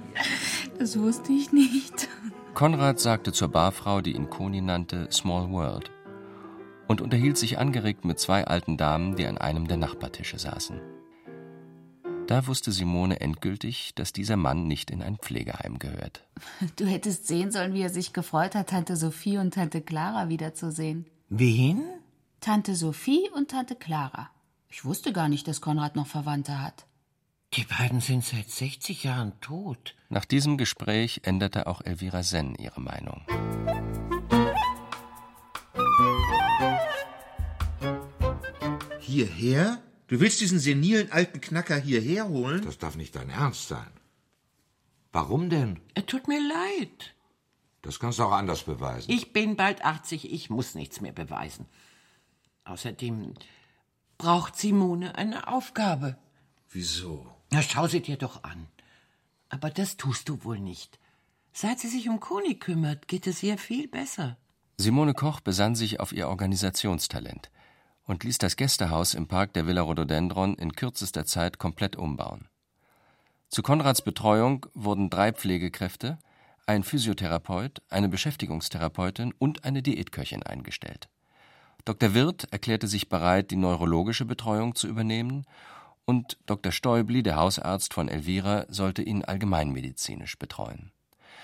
das 0.78 1.00
wusste 1.00 1.32
ich 1.32 1.52
nicht. 1.52 2.10
Konrad 2.54 3.00
sagte 3.00 3.32
zur 3.32 3.50
Barfrau, 3.50 4.02
die 4.02 4.16
ihn 4.16 4.30
Koni 4.30 4.62
nannte, 4.62 5.08
Small 5.12 5.52
World, 5.52 5.92
und 6.88 7.02
unterhielt 7.02 7.38
sich 7.38 7.60
angeregt 7.60 8.06
mit 8.06 8.20
zwei 8.20 8.46
alten 8.46 8.78
Damen, 8.78 9.16
die 9.16 9.28
an 9.28 9.38
einem 9.38 9.68
der 9.68 9.78
Nachbartische 9.78 10.40
saßen. 10.40 10.80
Da 12.28 12.46
wusste 12.46 12.74
Simone 12.74 13.22
endgültig, 13.22 13.94
dass 13.96 14.12
dieser 14.12 14.36
Mann 14.36 14.68
nicht 14.68 14.92
in 14.92 15.02
ein 15.02 15.18
Pflegeheim 15.18 15.80
gehört. 15.80 16.28
Du 16.76 16.86
hättest 16.86 17.26
sehen 17.26 17.52
sollen, 17.52 17.74
wie 17.74 17.82
er 17.82 17.90
sich 17.90 18.12
gefreut 18.12 18.54
hat, 18.54 18.70
Tante 18.70 18.98
Sophie 18.98 19.38
und 19.38 19.54
Tante 19.54 19.82
Clara 19.82 20.28
wiederzusehen. 20.28 21.06
Wen? 21.30 21.84
Tante 22.42 22.76
Sophie 22.76 23.30
und 23.34 23.52
Tante 23.52 23.76
Clara. 23.76 24.30
Ich 24.70 24.84
wusste 24.84 25.14
gar 25.14 25.30
nicht, 25.30 25.48
dass 25.48 25.62
Konrad 25.62 25.96
noch 25.96 26.08
Verwandte 26.08 26.62
hat. 26.62 26.86
Die 27.54 27.64
beiden 27.64 28.02
sind 28.02 28.26
seit 28.26 28.50
60 28.50 29.06
Jahren 29.06 29.40
tot. 29.40 29.96
Nach 30.10 30.26
diesem 30.26 30.58
Gespräch 30.58 31.22
änderte 31.24 31.66
auch 31.66 31.80
Elvira 31.82 32.24
Senn 32.24 32.56
ihre 32.56 32.82
Meinung. 32.82 33.22
Hierher? 39.00 39.82
Du 40.08 40.22
willst 40.22 40.40
diesen 40.40 40.60
senilen 40.60 41.12
alten 41.12 41.42
Knacker 41.42 41.76
hierher 41.76 42.30
holen? 42.30 42.64
Das 42.64 42.78
darf 42.78 42.96
nicht 42.96 43.16
dein 43.16 43.30
Ernst 43.30 43.68
sein. 43.68 43.92
Warum 45.12 45.50
denn? 45.50 45.82
Er 45.96 46.06
tut 46.06 46.28
mir 46.28 46.40
leid. 46.40 47.14
Das 47.82 48.00
kannst 48.00 48.20
du 48.20 48.24
auch 48.24 48.32
anders 48.32 48.64
beweisen. 48.64 49.12
Ich 49.12 49.34
bin 49.34 49.56
bald 49.58 49.84
80, 49.84 50.32
ich 50.32 50.50
muss 50.50 50.76
nichts 50.76 51.02
mehr 51.02 51.12
beweisen. 51.12 51.66
Außerdem 52.64 53.34
braucht 54.18 54.56
Simone 54.56 55.16
eine 55.16 55.48
Aufgabe. 55.48 56.18
Wieso? 56.70 57.28
Na, 57.52 57.62
schau 57.62 57.88
sie 57.88 58.02
dir 58.02 58.18
doch 58.18 58.44
an. 58.44 58.68
Aber 59.50 59.70
das 59.70 59.98
tust 59.98 60.28
du 60.30 60.44
wohl 60.44 60.60
nicht. 60.60 61.00
Seit 61.54 61.80
sie 61.80 61.88
sich 61.88 62.10
um 62.10 62.20
Koni 62.20 62.56
kümmert, 62.56 63.08
geht 63.08 63.28
es 63.28 63.44
ihr 63.44 63.58
viel 63.58 63.88
besser. 63.88 64.38
Simone 64.78 65.14
Koch 65.14 65.40
besann 65.40 65.76
sich 65.76 66.00
auf 66.00 66.12
ihr 66.12 66.28
Organisationstalent 66.28 67.50
und 68.08 68.24
ließ 68.24 68.40
das 68.40 68.56
Gästehaus 68.56 69.14
im 69.14 69.28
Park 69.28 69.54
der 69.54 69.68
Villa 69.68 69.82
Rhododendron 69.82 70.56
in 70.56 70.74
kürzester 70.74 71.26
Zeit 71.26 71.60
komplett 71.60 71.96
umbauen. 71.96 72.48
Zu 73.50 73.62
Konrads 73.62 74.02
Betreuung 74.02 74.66
wurden 74.74 75.10
drei 75.10 75.32
Pflegekräfte, 75.32 76.18
ein 76.66 76.84
Physiotherapeut, 76.84 77.82
eine 77.90 78.10
Beschäftigungstherapeutin 78.10 79.34
und 79.38 79.64
eine 79.64 79.82
Diätköchin 79.82 80.44
eingestellt. 80.44 81.08
Dr. 81.86 82.14
Wirth 82.14 82.48
erklärte 82.52 82.88
sich 82.88 83.08
bereit, 83.08 83.52
die 83.52 83.56
neurologische 83.56 84.26
Betreuung 84.26 84.76
zu 84.76 84.88
übernehmen, 84.88 85.46
und 86.04 86.38
Dr. 86.46 86.72
Stäubli, 86.72 87.22
der 87.22 87.36
Hausarzt 87.36 87.94
von 87.94 88.08
Elvira, 88.08 88.66
sollte 88.70 89.02
ihn 89.02 89.26
allgemeinmedizinisch 89.26 90.40
betreuen. 90.40 90.92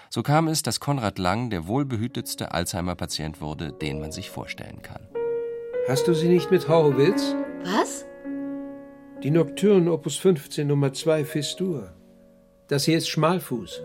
So 0.09 0.23
kam 0.23 0.47
es, 0.47 0.63
dass 0.63 0.79
Konrad 0.79 1.19
Lang 1.19 1.49
der 1.49 1.67
wohlbehütetste 1.67 2.53
Alzheimer-Patient 2.53 3.41
wurde, 3.41 3.73
den 3.73 3.99
man 3.99 4.11
sich 4.11 4.29
vorstellen 4.29 4.81
kann. 4.81 5.05
Hast 5.85 6.07
du 6.07 6.13
sie 6.13 6.29
nicht 6.29 6.49
mit 6.49 6.69
Horowitz? 6.69 7.35
Was? 7.65 8.05
Die 9.21 9.31
Nocturne 9.31 9.91
Opus 9.91 10.15
15 10.15 10.65
Nummer 10.65 10.93
2 10.93 11.25
Fistur. 11.25 11.93
Das 12.69 12.85
hier 12.85 12.97
ist 12.97 13.09
Schmalfuß. 13.09 13.81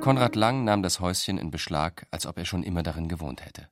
Konrad 0.00 0.34
Lang 0.34 0.64
nahm 0.64 0.82
das 0.82 0.98
Häuschen 0.98 1.38
in 1.38 1.52
Beschlag, 1.52 2.08
als 2.10 2.26
ob 2.26 2.36
er 2.36 2.44
schon 2.44 2.64
immer 2.64 2.82
darin 2.82 3.08
gewohnt 3.08 3.46
hätte. 3.46 3.68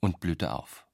Und 0.00 0.20
blühte 0.20 0.54
auf. 0.54 0.86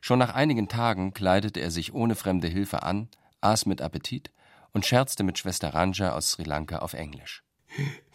Schon 0.00 0.18
nach 0.18 0.34
einigen 0.34 0.66
Tagen 0.66 1.12
kleidete 1.12 1.60
er 1.60 1.70
sich 1.70 1.92
ohne 1.92 2.14
fremde 2.14 2.48
Hilfe 2.48 2.82
an, 2.84 3.08
aß 3.42 3.66
mit 3.66 3.82
Appetit 3.82 4.30
und 4.72 4.86
scherzte 4.86 5.24
mit 5.24 5.38
Schwester 5.38 5.74
Ranja 5.74 6.14
aus 6.14 6.30
Sri 6.30 6.44
Lanka 6.44 6.78
auf 6.78 6.94
Englisch. 6.94 7.44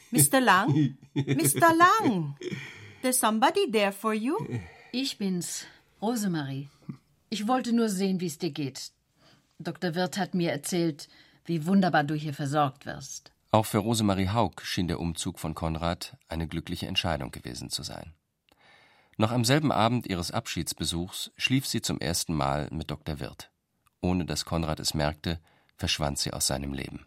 Mr. 0.09 0.41
Lang? 0.41 0.97
Mr. 1.13 1.75
Lang? 1.75 2.35
There's 3.03 3.19
somebody 3.19 3.69
there 3.71 3.91
for 3.91 4.15
you? 4.15 4.35
Ich 4.91 5.19
bin's, 5.19 5.67
Rosemarie. 6.01 6.69
Ich 7.29 7.47
wollte 7.47 7.73
nur 7.73 7.89
sehen, 7.89 8.21
wie 8.21 8.27
es 8.27 8.37
dir 8.37 8.51
geht. 8.51 8.91
Dr. 9.59 9.95
Wirth 9.95 10.17
hat 10.17 10.33
mir 10.33 10.51
erzählt, 10.51 11.09
wie 11.45 11.65
wunderbar 11.65 12.05
du 12.05 12.15
hier 12.15 12.33
versorgt 12.33 12.85
wirst. 12.85 13.31
Auch 13.51 13.65
für 13.65 13.79
Rosemarie 13.79 14.29
Haug 14.29 14.61
schien 14.63 14.87
der 14.87 14.99
Umzug 14.99 15.39
von 15.39 15.55
Konrad 15.55 16.15
eine 16.27 16.47
glückliche 16.47 16.87
Entscheidung 16.87 17.31
gewesen 17.31 17.69
zu 17.69 17.83
sein. 17.83 18.13
Noch 19.17 19.31
am 19.31 19.43
selben 19.43 19.73
Abend 19.73 20.07
ihres 20.07 20.31
Abschiedsbesuchs 20.31 21.31
schlief 21.35 21.67
sie 21.67 21.81
zum 21.81 21.99
ersten 21.99 22.33
Mal 22.33 22.69
mit 22.71 22.89
Dr. 22.89 23.19
Wirth. 23.19 23.49
Ohne 23.99 24.23
dass 24.23 24.45
Konrad 24.45 24.79
es 24.79 24.93
merkte, 24.93 25.39
verschwand 25.75 26.19
sie 26.19 26.31
aus 26.31 26.47
seinem 26.47 26.73
Leben. 26.73 27.05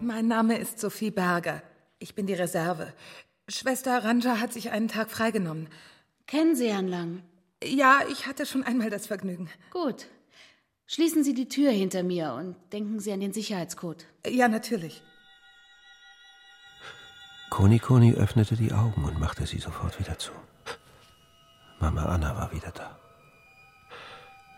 Mein 0.00 0.28
Name 0.28 0.56
ist 0.56 0.78
Sophie 0.80 1.10
Berger. 1.10 1.62
Ich 1.98 2.14
bin 2.14 2.26
die 2.26 2.34
Reserve. 2.34 2.94
Schwester 3.48 4.02
Ranja 4.02 4.40
hat 4.40 4.52
sich 4.52 4.72
einen 4.72 4.88
Tag 4.88 5.08
freigenommen. 5.08 5.68
Kennen 6.26 6.56
Sie 6.56 6.68
Herrn 6.68 6.88
Lang? 6.88 7.22
Ja, 7.62 8.00
ich 8.10 8.26
hatte 8.26 8.44
schon 8.44 8.64
einmal 8.64 8.90
das 8.90 9.06
Vergnügen. 9.06 9.48
Gut. 9.70 10.06
Schließen 10.88 11.22
Sie 11.22 11.32
die 11.32 11.48
Tür 11.48 11.70
hinter 11.70 12.02
mir 12.02 12.32
und 12.32 12.56
denken 12.72 12.98
Sie 12.98 13.12
an 13.12 13.20
den 13.20 13.32
Sicherheitscode. 13.32 14.04
Ja, 14.26 14.48
natürlich. 14.48 15.02
Koni 17.50 17.78
Koni 17.78 18.14
öffnete 18.14 18.56
die 18.56 18.72
Augen 18.72 19.04
und 19.04 19.20
machte 19.20 19.46
sie 19.46 19.58
sofort 19.58 19.98
wieder 20.00 20.18
zu. 20.18 20.32
Mama 21.78 22.04
Anna 22.06 22.36
war 22.36 22.52
wieder 22.52 22.72
da. 22.72 22.98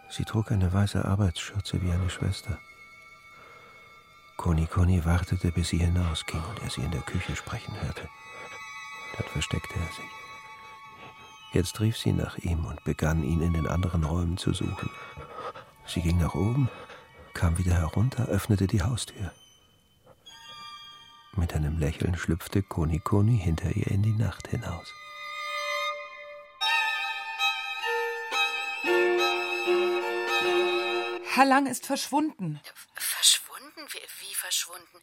Sie 0.08 0.24
trug 0.24 0.50
eine 0.50 0.72
weiße 0.72 1.04
Arbeitsschürze 1.04 1.82
wie 1.82 1.90
eine 1.90 2.08
Schwester. 2.08 2.58
Koni 4.38 4.66
Koni 4.66 5.04
wartete, 5.04 5.52
bis 5.52 5.68
sie 5.68 5.78
hinausging 5.78 6.42
und 6.42 6.62
er 6.62 6.70
sie 6.70 6.80
in 6.80 6.90
der 6.90 7.02
Küche 7.02 7.36
sprechen 7.36 7.74
hörte. 7.82 8.08
Dann 9.16 9.26
versteckte 9.28 9.74
er 9.74 9.92
sich. 9.94 10.10
Jetzt 11.52 11.80
rief 11.80 11.96
sie 11.96 12.12
nach 12.12 12.36
ihm 12.38 12.66
und 12.66 12.84
begann, 12.84 13.22
ihn 13.22 13.40
in 13.40 13.54
den 13.54 13.66
anderen 13.66 14.04
Räumen 14.04 14.36
zu 14.36 14.52
suchen. 14.52 14.90
Sie 15.86 16.02
ging 16.02 16.18
nach 16.18 16.34
oben, 16.34 16.68
kam 17.32 17.56
wieder 17.56 17.74
herunter, 17.74 18.26
öffnete 18.26 18.66
die 18.66 18.82
Haustür. 18.82 19.32
Mit 21.36 21.54
einem 21.54 21.78
Lächeln 21.78 22.16
schlüpfte 22.16 22.62
Koni 22.62 22.98
Koni 22.98 23.38
hinter 23.38 23.70
ihr 23.74 23.86
in 23.86 24.02
die 24.02 24.12
Nacht 24.12 24.48
hinaus. 24.48 24.92
Herr 31.34 31.46
Lang 31.46 31.66
ist 31.66 31.86
verschwunden. 31.86 32.60
Verschwunden? 32.94 33.86
Wie, 33.92 34.26
wie 34.26 34.34
verschwunden? 34.34 35.00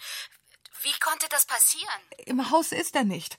Wie 0.82 0.92
konnte 1.00 1.28
das 1.30 1.46
passieren? 1.46 2.02
Im 2.26 2.52
Haus 2.52 2.74
ist 2.74 2.96
er 2.96 3.06
nicht. 3.06 3.38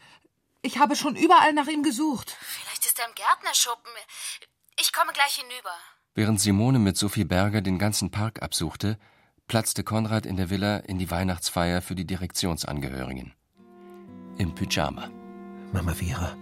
Ich 0.62 0.78
habe 0.78 0.96
schon 0.96 1.16
überall 1.16 1.52
nach 1.52 1.66
ihm 1.66 1.82
gesucht. 1.82 2.36
Vielleicht 2.40 2.86
ist 2.86 2.98
er 2.98 3.06
im 3.06 3.14
Gärtnerschuppen. 3.14 3.92
Ich 4.80 4.92
komme 4.92 5.12
gleich 5.12 5.34
hinüber. 5.34 5.70
Während 6.14 6.40
Simone 6.40 6.78
mit 6.78 6.96
Sophie 6.96 7.24
Berger 7.24 7.60
den 7.60 7.78
ganzen 7.78 8.10
Park 8.10 8.42
absuchte, 8.42 8.98
platzte 9.48 9.84
Konrad 9.84 10.26
in 10.26 10.36
der 10.36 10.50
Villa 10.50 10.78
in 10.78 10.98
die 10.98 11.10
Weihnachtsfeier 11.10 11.82
für 11.82 11.94
die 11.94 12.06
Direktionsangehörigen. 12.06 13.34
Im 14.38 14.54
Pyjama. 14.54 15.10
Mama 15.72 15.92
Vera. 15.94 16.36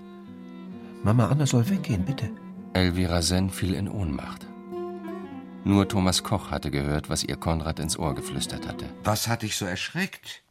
Mama 1.03 1.29
Anna 1.29 1.47
soll 1.47 1.69
weggehen, 1.69 2.05
bitte. 2.05 2.31
Elvira 2.73 3.21
Senn 3.21 3.51
fiel 3.51 3.75
in 3.75 3.89
Ohnmacht. 3.89 4.47
Nur 5.65 5.89
Thomas 5.89 6.23
Koch 6.23 6.51
hatte 6.51 6.71
gehört, 6.71 7.09
was 7.09 7.25
ihr 7.25 7.37
Konrad 7.37 7.79
ins 7.79 7.99
Ohr 7.99 8.15
geflüstert 8.15 8.69
hatte. 8.69 8.89
Was 9.03 9.29
hat 9.29 9.43
dich 9.43 9.57
so 9.57 9.65
erschreckt? 9.65 10.44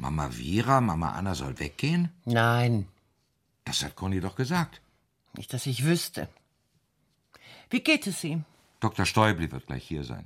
Mama 0.00 0.30
Vera, 0.30 0.80
Mama 0.80 1.10
Anna 1.12 1.34
soll 1.34 1.58
weggehen? 1.58 2.08
Nein. 2.24 2.86
Das 3.64 3.84
hat 3.84 3.96
Conny 3.96 4.20
doch 4.20 4.34
gesagt. 4.34 4.80
Nicht, 5.36 5.52
dass 5.52 5.66
ich 5.66 5.84
wüsste. 5.84 6.28
Wie 7.68 7.80
geht 7.80 8.06
es 8.06 8.24
ihm? 8.24 8.44
Dr. 8.80 9.04
Stäubli 9.04 9.52
wird 9.52 9.66
gleich 9.66 9.84
hier 9.86 10.04
sein. 10.04 10.24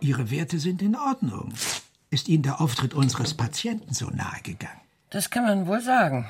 Ihre 0.00 0.30
Werte 0.30 0.60
sind 0.60 0.82
in 0.82 0.94
Ordnung. 0.94 1.52
Ist 2.10 2.28
Ihnen 2.28 2.44
der 2.44 2.60
Auftritt 2.60 2.94
unseres 2.94 3.34
Patienten 3.34 3.92
so 3.92 4.08
nahe 4.08 4.40
gegangen? 4.42 4.80
Das 5.10 5.30
kann 5.30 5.44
man 5.44 5.66
wohl 5.66 5.80
sagen. 5.80 6.26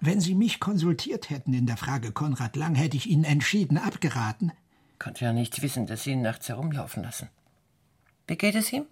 Wenn 0.00 0.20
Sie 0.20 0.34
mich 0.34 0.58
konsultiert 0.58 1.30
hätten 1.30 1.54
in 1.54 1.66
der 1.66 1.76
Frage 1.76 2.10
Konrad 2.10 2.56
Lang, 2.56 2.74
hätte 2.74 2.96
ich 2.96 3.06
Ihnen 3.06 3.22
entschieden 3.22 3.78
abgeraten. 3.78 4.50
Konnte 4.98 5.24
ja 5.24 5.32
nicht 5.32 5.62
wissen, 5.62 5.86
dass 5.86 6.02
Sie 6.02 6.10
ihn 6.10 6.22
nachts 6.22 6.48
herumlaufen 6.48 7.04
lassen. 7.04 7.28
Wie 8.26 8.36
geht 8.36 8.54
es 8.54 8.72
ihm? 8.72 8.86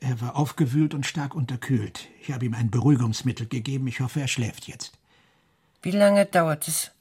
Er 0.00 0.20
war 0.20 0.36
aufgewühlt 0.36 0.94
und 0.94 1.04
stark 1.04 1.34
unterkühlt. 1.34 2.08
Ich 2.22 2.30
habe 2.30 2.44
ihm 2.44 2.54
ein 2.54 2.70
Beruhigungsmittel 2.70 3.48
gegeben. 3.48 3.88
Ich 3.88 4.00
hoffe, 4.00 4.20
er 4.20 4.28
schläft 4.28 4.68
jetzt. 4.68 4.92
Wie 5.82 5.90
lange 5.90 6.26
dauert 6.26 6.68
es, 6.68 6.92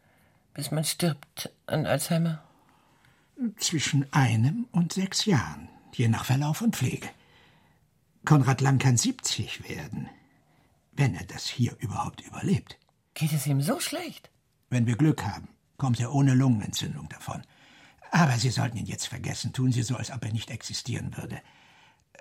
bis 0.53 0.72
man 0.72 0.84
stirbt 0.84 1.51
an 1.67 1.86
Alzheimer? 1.86 2.43
Zwischen 3.57 4.11
einem 4.11 4.67
und 4.72 4.93
sechs 4.93 5.26
Jahren, 5.26 5.70
je 5.93 6.07
nach 6.07 6.26
Verlauf 6.26 6.61
und 6.61 6.76
Pflege. 6.76 7.09
Konrad 8.26 8.61
Lang 8.61 8.80
kann 8.80 8.97
70 8.97 9.70
werden, 9.70 10.09
wenn 10.91 11.15
er 11.15 11.26
das 11.26 11.47
hier 11.47 11.76
überhaupt 11.80 12.22
überlebt. 12.22 12.78
Geht 13.13 13.34
es 13.34 13.47
ihm 13.47 13.61
so 13.61 13.80
schlecht? 13.80 14.30
Wenn 14.70 14.88
wir 14.88 14.97
Glück 14.97 15.24
haben, 15.24 15.47
kommt 15.78 15.99
er 15.99 16.13
ohne 16.13 16.34
Lungenentzündung 16.34 17.07
davon. 17.09 17.41
Aber 18.11 18.34
Sie 18.38 18.49
sollten 18.49 18.78
ihn 18.78 18.86
jetzt 18.86 19.07
vergessen. 19.07 19.53
Tun 19.53 19.72
Sie 19.72 19.84
so, 19.84 19.95
als 19.95 20.11
ob 20.11 20.24
er 20.26 20.32
nicht 20.32 20.49
existieren 20.49 21.15
würde. 21.15 21.41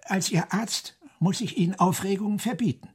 Als 0.08 0.30
Ihr 0.30 0.54
Arzt 0.54 0.96
muss 1.18 1.42
ich 1.42 1.58
Ihnen 1.58 1.78
Aufregungen 1.78 2.38
verbieten. 2.38 2.88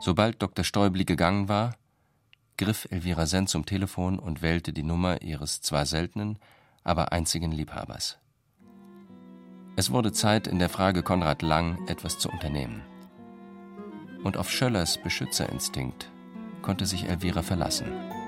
Sobald 0.00 0.40
Dr. 0.40 0.64
Stäubli 0.64 1.04
gegangen 1.04 1.50
war, 1.50 1.76
griff 2.56 2.88
Elvira 2.90 3.26
Senn 3.26 3.46
zum 3.46 3.66
Telefon 3.66 4.18
und 4.18 4.40
wählte 4.40 4.72
die 4.72 4.82
Nummer 4.82 5.20
ihres 5.20 5.60
zwar 5.60 5.84
seltenen, 5.84 6.38
aber 6.82 7.12
einzigen 7.12 7.52
Liebhabers. 7.52 8.18
Es 9.76 9.90
wurde 9.90 10.12
Zeit, 10.12 10.46
in 10.46 10.58
der 10.58 10.70
Frage 10.70 11.02
Konrad 11.02 11.42
Lang 11.42 11.86
etwas 11.86 12.18
zu 12.18 12.30
unternehmen. 12.30 12.82
Und 14.24 14.38
auf 14.38 14.50
Schöllers 14.50 14.96
Beschützerinstinkt 15.02 16.10
konnte 16.62 16.86
sich 16.86 17.04
Elvira 17.04 17.42
verlassen. 17.42 18.19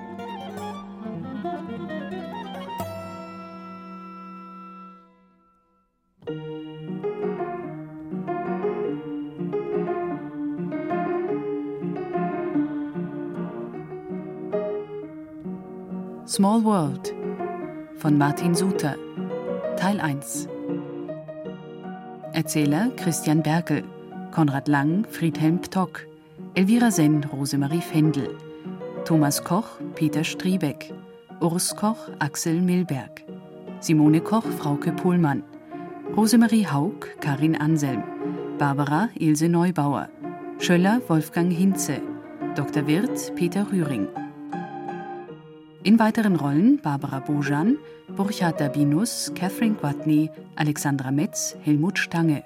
Small 16.32 16.64
World 16.64 17.12
von 17.98 18.16
Martin 18.16 18.54
Suter 18.54 18.96
Teil 19.76 20.00
1 20.00 20.48
Erzähler 22.32 22.90
Christian 22.96 23.42
Berkel 23.42 23.84
Konrad 24.30 24.66
Lang, 24.66 25.04
Friedhelm 25.10 25.60
Ptock, 25.60 26.06
Elvira 26.54 26.90
Senn, 26.90 27.22
Rosemarie 27.24 27.82
Fendel, 27.82 28.34
Thomas 29.04 29.44
Koch, 29.44 29.78
Peter 29.94 30.24
Striebeck, 30.24 30.94
Urs 31.42 31.76
Koch, 31.76 32.08
Axel 32.18 32.62
Milberg, 32.62 33.26
Simone 33.80 34.22
Koch, 34.22 34.46
Frauke 34.58 34.92
Pohlmann, 34.92 35.42
Rosemarie 36.16 36.66
Haug, 36.66 37.08
Karin 37.20 37.56
Anselm, 37.56 38.04
Barbara, 38.56 39.10
Ilse 39.16 39.50
Neubauer, 39.50 40.08
Schöller, 40.58 41.02
Wolfgang 41.08 41.52
Hinze, 41.52 42.00
Dr. 42.54 42.86
Wirth, 42.86 43.34
Peter 43.34 43.66
Rühring. 43.70 44.08
In 45.84 45.98
weiteren 45.98 46.36
Rollen 46.36 46.80
Barbara 46.80 47.18
Bojan, 47.18 47.76
Burchard 48.16 48.60
Dabinus, 48.60 49.32
Catherine 49.34 49.74
Gwatney, 49.74 50.30
Alexandra 50.54 51.10
Metz, 51.10 51.56
Helmut 51.62 51.98
Stange. 51.98 52.44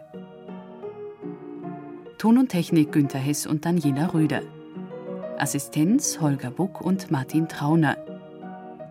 Ton 2.16 2.38
und 2.38 2.48
Technik 2.48 2.92
Günter 2.92 3.18
Hess 3.18 3.46
und 3.46 3.66
Daniela 3.66 4.14
Röder. 4.14 4.40
Assistenz 5.36 6.18
Holger 6.18 6.50
Buck 6.50 6.80
und 6.80 7.10
Martin 7.10 7.46
Trauner. 7.46 7.98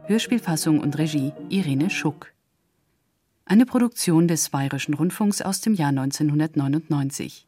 Hörspielfassung 0.06 0.80
und 0.80 0.96
Regie 1.00 1.34
Irene 1.50 1.90
Schuck. 1.90 2.32
Eine 3.46 3.66
Produktion 3.66 4.28
des 4.28 4.50
Bayerischen 4.50 4.94
Rundfunks 4.94 5.42
aus 5.42 5.62
dem 5.62 5.74
Jahr 5.74 5.90
1999. 5.90 7.48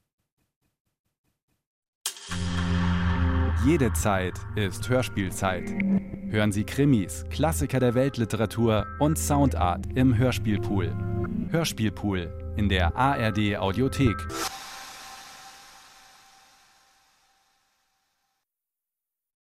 Jede 3.65 3.91
Zeit 3.93 4.35
ist 4.55 4.87
Hörspielzeit. 4.87 5.69
Hören 6.29 6.51
Sie 6.51 6.63
Krimis, 6.63 7.25
Klassiker 7.29 7.79
der 7.79 7.95
Weltliteratur 7.95 8.85
und 8.99 9.17
Soundart 9.17 9.85
im 9.95 10.15
Hörspielpool. 10.15 10.95
Hörspielpool 11.49 12.53
in 12.55 12.69
der 12.69 12.95
ARD 12.95 13.57
Audiothek. 13.57 14.15